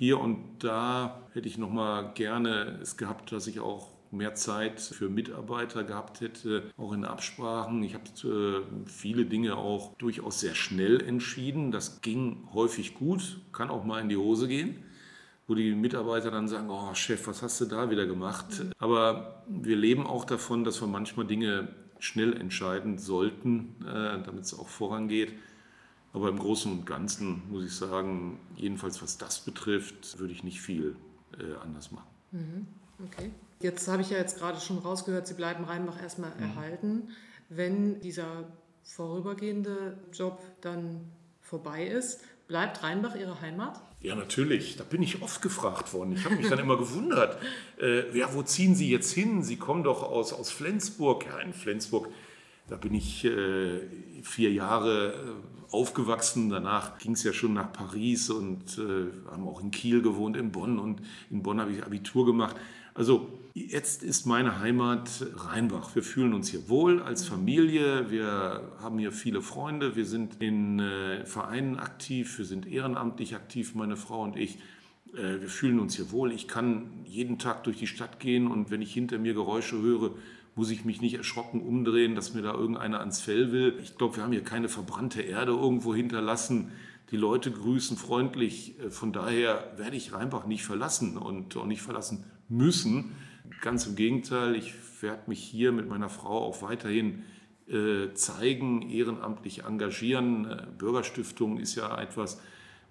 hier 0.00 0.18
und 0.18 0.64
da 0.64 1.20
hätte 1.34 1.46
ich 1.46 1.58
noch 1.58 1.70
mal 1.70 2.14
gerne 2.14 2.78
es 2.80 2.96
gehabt, 2.96 3.32
dass 3.32 3.46
ich 3.46 3.60
auch 3.60 3.88
mehr 4.10 4.34
Zeit 4.34 4.80
für 4.80 5.10
Mitarbeiter 5.10 5.84
gehabt 5.84 6.22
hätte, 6.22 6.62
auch 6.78 6.94
in 6.94 7.04
Absprachen. 7.04 7.82
Ich 7.82 7.92
habe 7.92 8.04
äh, 8.24 8.62
viele 8.86 9.26
Dinge 9.26 9.56
auch 9.56 9.94
durchaus 9.98 10.40
sehr 10.40 10.54
schnell 10.54 11.02
entschieden. 11.02 11.70
Das 11.70 12.00
ging 12.00 12.48
häufig 12.54 12.94
gut, 12.94 13.42
kann 13.52 13.68
auch 13.68 13.84
mal 13.84 14.00
in 14.00 14.08
die 14.08 14.16
Hose 14.16 14.48
gehen, 14.48 14.82
wo 15.46 15.54
die 15.54 15.74
Mitarbeiter 15.74 16.30
dann 16.30 16.48
sagen, 16.48 16.70
oh 16.70 16.94
Chef, 16.94 17.26
was 17.26 17.42
hast 17.42 17.60
du 17.60 17.66
da 17.66 17.90
wieder 17.90 18.06
gemacht? 18.06 18.64
Aber 18.78 19.44
wir 19.48 19.76
leben 19.76 20.06
auch 20.06 20.24
davon, 20.24 20.64
dass 20.64 20.80
wir 20.80 20.88
manchmal 20.88 21.26
Dinge 21.26 21.68
schnell 21.98 22.34
entscheiden 22.40 22.96
sollten, 22.96 23.74
äh, 23.82 24.22
damit 24.24 24.44
es 24.44 24.58
auch 24.58 24.68
vorangeht. 24.68 25.34
Aber 26.12 26.28
im 26.28 26.38
Großen 26.38 26.70
und 26.72 26.86
Ganzen 26.86 27.42
muss 27.50 27.64
ich 27.64 27.74
sagen, 27.74 28.38
jedenfalls 28.56 29.00
was 29.02 29.18
das 29.18 29.40
betrifft, 29.40 30.18
würde 30.18 30.32
ich 30.32 30.42
nicht 30.42 30.60
viel 30.60 30.96
äh, 31.38 31.54
anders 31.62 31.92
machen. 31.92 32.08
Mhm. 32.32 32.66
Okay. 33.06 33.30
Jetzt 33.60 33.86
habe 33.88 34.02
ich 34.02 34.10
ja 34.10 34.18
jetzt 34.18 34.38
gerade 34.38 34.60
schon 34.60 34.78
rausgehört, 34.78 35.26
Sie 35.26 35.34
bleiben 35.34 35.64
Rheinbach 35.64 36.00
erstmal 36.00 36.34
mhm. 36.36 36.42
erhalten. 36.42 37.08
Wenn 37.48 38.00
dieser 38.00 38.44
vorübergehende 38.82 39.98
Job 40.12 40.42
dann 40.60 41.00
vorbei 41.40 41.86
ist, 41.86 42.20
bleibt 42.48 42.82
Rheinbach 42.82 43.14
Ihre 43.14 43.40
Heimat? 43.40 43.80
Ja, 44.00 44.14
natürlich. 44.14 44.76
Da 44.76 44.84
bin 44.84 45.02
ich 45.02 45.20
oft 45.20 45.42
gefragt 45.42 45.92
worden. 45.92 46.12
Ich 46.12 46.24
habe 46.24 46.36
mich 46.36 46.48
dann 46.48 46.58
immer 46.58 46.78
gewundert, 46.78 47.38
äh, 47.80 48.16
ja, 48.16 48.32
wo 48.34 48.42
ziehen 48.42 48.74
Sie 48.74 48.90
jetzt 48.90 49.12
hin? 49.12 49.42
Sie 49.42 49.56
kommen 49.56 49.84
doch 49.84 50.02
aus, 50.02 50.32
aus 50.32 50.50
Flensburg. 50.50 51.26
Ja, 51.26 51.38
in 51.40 51.52
Flensburg, 51.52 52.08
da 52.70 52.76
bin 52.76 52.94
ich 52.94 53.24
äh, 53.24 53.80
vier 54.22 54.52
Jahre 54.52 55.12
äh, 55.12 55.74
aufgewachsen. 55.74 56.50
Danach 56.50 56.98
ging 56.98 57.12
es 57.12 57.24
ja 57.24 57.32
schon 57.32 57.52
nach 57.52 57.72
Paris 57.72 58.30
und 58.30 58.78
äh, 58.78 59.30
haben 59.30 59.46
auch 59.46 59.60
in 59.60 59.72
Kiel 59.72 60.02
gewohnt, 60.02 60.36
in 60.36 60.52
Bonn. 60.52 60.78
Und 60.78 61.02
in 61.30 61.42
Bonn 61.42 61.60
habe 61.60 61.72
ich 61.72 61.84
Abitur 61.84 62.24
gemacht. 62.24 62.54
Also 62.94 63.28
jetzt 63.54 64.04
ist 64.04 64.24
meine 64.24 64.60
Heimat 64.60 65.26
Rheinbach. 65.36 65.94
Wir 65.96 66.04
fühlen 66.04 66.32
uns 66.32 66.48
hier 66.48 66.68
wohl 66.68 67.02
als 67.02 67.26
Familie. 67.26 68.10
Wir 68.10 68.62
haben 68.80 68.98
hier 68.98 69.10
viele 69.10 69.42
Freunde. 69.42 69.96
Wir 69.96 70.06
sind 70.06 70.40
in 70.40 70.82
Vereinen 71.24 71.78
aktiv. 71.78 72.38
Wir 72.38 72.44
sind 72.44 72.66
ehrenamtlich 72.66 73.36
aktiv, 73.36 73.74
meine 73.74 73.96
Frau 73.96 74.22
und 74.22 74.36
ich. 74.36 74.58
Wir 75.12 75.48
fühlen 75.48 75.78
uns 75.78 75.96
hier 75.96 76.10
wohl. 76.10 76.32
Ich 76.32 76.48
kann 76.48 76.90
jeden 77.04 77.38
Tag 77.38 77.64
durch 77.64 77.78
die 77.78 77.86
Stadt 77.86 78.18
gehen 78.20 78.48
und 78.48 78.70
wenn 78.70 78.82
ich 78.82 78.92
hinter 78.92 79.18
mir 79.18 79.34
Geräusche 79.34 79.80
höre, 79.80 80.10
muss 80.54 80.70
ich 80.70 80.84
mich 80.84 81.00
nicht 81.00 81.14
erschrocken 81.14 81.60
umdrehen, 81.60 82.14
dass 82.14 82.34
mir 82.34 82.42
da 82.42 82.52
irgendeiner 82.52 83.00
ans 83.00 83.20
Fell 83.20 83.52
will. 83.52 83.78
Ich 83.82 83.96
glaube, 83.96 84.16
wir 84.16 84.22
haben 84.24 84.32
hier 84.32 84.44
keine 84.44 84.68
verbrannte 84.68 85.22
Erde 85.22 85.52
irgendwo 85.52 85.94
hinterlassen. 85.94 86.72
Die 87.10 87.16
Leute 87.16 87.50
grüßen 87.50 87.96
freundlich. 87.96 88.78
Äh, 88.80 88.90
von 88.90 89.12
daher 89.12 89.72
werde 89.76 89.96
ich 89.96 90.12
Rheinbach 90.12 90.46
nicht 90.46 90.64
verlassen 90.64 91.16
und 91.16 91.56
auch 91.56 91.66
nicht 91.66 91.82
verlassen 91.82 92.24
müssen. 92.48 93.12
Ganz 93.62 93.86
im 93.86 93.96
Gegenteil, 93.96 94.54
ich 94.54 94.74
werde 95.00 95.22
mich 95.26 95.42
hier 95.42 95.72
mit 95.72 95.88
meiner 95.88 96.08
Frau 96.08 96.44
auch 96.44 96.62
weiterhin 96.62 97.24
äh, 97.68 98.12
zeigen, 98.14 98.82
ehrenamtlich 98.82 99.64
engagieren. 99.64 100.44
Äh, 100.44 100.66
Bürgerstiftung 100.78 101.58
ist 101.58 101.74
ja 101.74 102.00
etwas, 102.00 102.40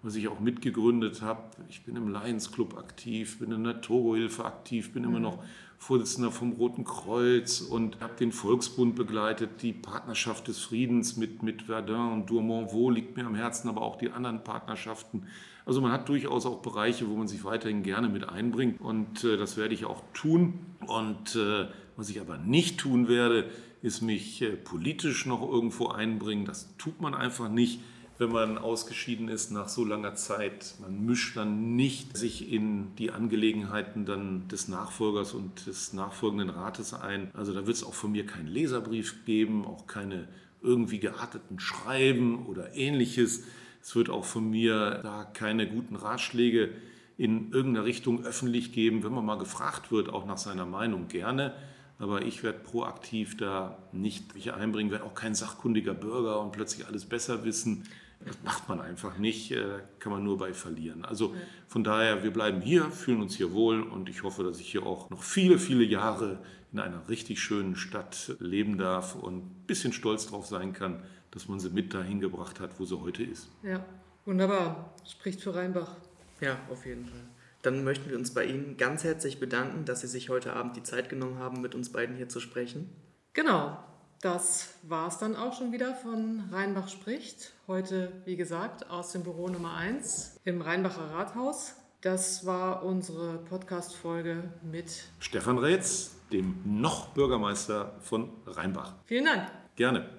was 0.02 0.16
ich 0.16 0.28
auch 0.28 0.40
mitgegründet 0.40 1.22
habe. 1.22 1.44
Ich 1.70 1.84
bin 1.84 1.96
im 1.96 2.10
Lions 2.10 2.52
Club 2.52 2.78
aktiv, 2.78 3.40
bin 3.40 3.52
in 3.52 3.64
der 3.64 3.82
Togo-Hilfe 3.82 4.46
aktiv, 4.46 4.94
bin 4.94 5.04
mhm. 5.04 5.10
immer 5.10 5.20
noch 5.20 5.44
Vorsitzender 5.80 6.30
vom 6.30 6.52
Roten 6.52 6.84
Kreuz 6.84 7.62
und 7.62 8.02
habe 8.02 8.14
den 8.20 8.34
Volksbund 8.34 8.96
begleitet. 8.96 9.62
Die 9.62 9.72
Partnerschaft 9.72 10.50
des 10.50 10.60
Friedens 10.60 11.16
mit, 11.16 11.42
mit 11.42 11.64
Verdun 11.64 12.12
und 12.12 12.30
Dourmont-Vaux 12.30 12.94
liegt 12.94 13.16
mir 13.16 13.26
am 13.26 13.34
Herzen, 13.34 13.70
aber 13.70 13.82
auch 13.82 13.96
die 13.96 14.12
anderen 14.12 14.44
Partnerschaften. 14.44 15.24
Also 15.66 15.80
man 15.80 15.92
hat 15.92 16.10
durchaus 16.10 16.46
auch 16.46 16.62
Bereiche, 16.62 17.10
wo 17.10 17.16
man 17.16 17.28
sich 17.28 17.46
weiterhin 17.46 17.82
gerne 17.82 18.10
mit 18.10 18.28
einbringt 18.28 18.82
und 18.82 19.24
äh, 19.24 19.38
das 19.38 19.56
werde 19.56 19.74
ich 19.74 19.86
auch 19.86 20.04
tun. 20.14 20.60
Und 20.86 21.36
äh, 21.36 21.68
was 21.96 22.10
ich 22.10 22.20
aber 22.20 22.38
nicht 22.38 22.80
tun 22.80 23.08
werde, 23.08 23.50
ist 23.82 24.02
mich 24.02 24.42
äh, 24.42 24.58
politisch 24.58 25.26
noch 25.26 25.42
irgendwo 25.42 25.88
einbringen. 25.88 26.46
Das 26.46 26.76
tut 26.78 27.00
man 27.02 27.16
einfach 27.16 27.50
nicht 27.50 27.80
wenn 28.20 28.32
man 28.32 28.58
ausgeschieden 28.58 29.30
ist 29.30 29.50
nach 29.50 29.70
so 29.70 29.86
langer 29.86 30.14
Zeit. 30.14 30.76
Man 30.82 31.06
mischt 31.06 31.38
dann 31.38 31.78
nicht 31.78 32.18
sich 32.18 32.52
in 32.52 32.94
die 32.98 33.12
Angelegenheiten 33.12 34.06
dann 34.06 34.50
des 34.50 34.68
Nachfolgers 34.68 35.34
und 35.34 35.66
des 35.68 35.94
nachfolgenden 35.94 36.50
Rates 36.50 36.94
ein. 36.94 37.32
Also 37.34 37.54
da 37.54 37.66
wird 37.66 37.78
es 37.78 37.84
auch 37.84 37.94
von 37.94 38.12
mir 38.12 38.26
keinen 38.26 38.48
Leserbrief 38.48 39.24
geben, 39.26 39.66
auch 39.66 39.88
keine 39.88 40.28
irgendwie 40.62 41.00
gearteten 41.00 41.62
Schreiben 41.62 42.46
oder 42.46 42.76
ähnliches. 42.76 43.46
Es 43.82 43.96
wird 43.96 44.10
auch 44.10 44.26
von 44.26 44.50
mir 44.50 45.00
da 45.02 45.24
keine 45.24 45.70
guten 45.70 45.96
Ratschläge 45.96 46.72
in 47.18 47.54
irgendeiner 47.54 47.86
Richtung 47.86 48.26
öffentlich 48.26 48.74
geben. 48.74 49.02
Wenn 49.02 49.14
man 49.14 49.26
mal 49.26 49.38
gefragt 49.38 49.94
wird, 49.94 50.10
auch 50.10 50.26
nach 50.26 50.38
seiner 50.38 50.66
Meinung 50.66 51.08
gerne. 51.08 51.54
Aber 52.00 52.24
ich 52.24 52.44
werde 52.44 52.60
proaktiv 52.60 53.38
da 53.38 53.78
nicht 53.94 54.36
mich 54.36 54.54
einbringen, 54.54 54.92
werde 54.92 55.06
auch 55.06 55.14
kein 55.14 55.36
sachkundiger 55.36 55.94
Bürger 55.94 56.42
und 56.42 56.52
plötzlich 56.52 56.86
alles 56.86 57.06
besser 57.06 57.46
wissen. 57.46 57.86
Das 58.26 58.38
macht 58.44 58.68
man 58.68 58.82
einfach 58.82 59.18
nicht, 59.18 59.52
äh, 59.52 59.80
kann 60.00 60.12
man 60.12 60.24
nur 60.24 60.38
bei 60.38 60.54
verlieren. 60.54 61.06
Also 61.06 61.36
von 61.68 61.84
daher, 61.84 62.24
wir 62.24 62.32
bleiben 62.32 62.62
hier, 62.62 62.92
fühlen 62.92 63.22
uns 63.22 63.36
hier 63.36 63.54
wohl 63.54 63.82
und 63.82 64.10
ich 64.10 64.24
hoffe, 64.24 64.44
dass 64.44 64.60
ich 64.60 64.70
hier 64.70 64.86
auch 64.86 65.10
noch 65.10 65.24
viele, 65.24 65.58
viele 65.58 65.84
Jahre 65.84 66.40
in 66.74 66.80
einer 66.80 67.08
richtig 67.08 67.42
schönen 67.42 67.76
Stadt 67.76 68.36
leben 68.40 68.78
darf 68.78 69.16
und 69.16 69.38
ein 69.38 69.64
bisschen 69.68 69.94
stolz 69.94 70.28
drauf 70.28 70.46
sein 70.46 70.74
kann, 70.74 71.02
dass 71.32 71.48
man 71.48 71.60
sie 71.60 71.70
mit 71.70 71.94
dahin 71.94 72.20
gebracht 72.20 72.60
hat, 72.60 72.80
wo 72.80 72.86
sie 72.86 73.00
heute 73.00 73.24
ist. 73.24 73.50
Ja, 73.64 73.86
wunderbar. 74.26 74.94
Spricht 75.08 75.42
für 75.42 75.56
Rheinbach. 75.56 75.96
Ja, 76.42 76.58
auf 76.70 76.86
jeden 76.86 77.06
Fall. 77.06 77.22
Dann 77.62 77.84
möchten 77.84 78.10
wir 78.10 78.18
uns 78.18 78.34
bei 78.34 78.46
Ihnen 78.46 78.78
ganz 78.78 79.04
herzlich 79.04 79.40
bedanken, 79.40 79.84
dass 79.84 80.02
Sie 80.02 80.08
sich 80.08 80.30
heute 80.30 80.54
Abend 80.54 80.78
die 80.78 80.84
Zeit 80.84 81.10
genommen 81.10 81.40
haben, 81.40 81.60
mit 81.60 81.76
uns 81.76 81.92
beiden 81.92 82.16
hier 82.16 82.30
zu 82.30 82.40
sprechen. 82.40 82.90
Genau, 83.34 83.78
das 84.22 84.76
war 84.84 85.08
es 85.08 85.18
dann 85.18 85.36
auch 85.36 85.58
schon 85.58 85.72
wieder 85.72 85.94
von 85.94 86.44
Rheinbach 86.52 86.90
spricht. 86.90 87.54
Heute, 87.68 88.12
wie 88.26 88.36
gesagt, 88.36 88.90
aus 88.90 89.14
dem 89.14 89.24
Büro 89.24 89.48
Nummer 89.48 89.76
1 89.76 90.42
im 90.44 90.62
Rheinbacher 90.62 91.12
Rathaus. 91.12 91.76
Das 92.02 92.46
war 92.46 92.84
unsere 92.84 93.38
Podcast-Folge 93.40 94.44
mit 94.62 95.06
Stefan 95.20 95.58
Rätz, 95.58 96.16
dem 96.32 96.60
noch 96.66 97.10
Bürgermeister 97.10 97.96
von 98.02 98.32
Rheinbach. 98.46 98.94
Vielen 99.06 99.26
Dank. 99.26 99.52
Gerne. 99.76 100.19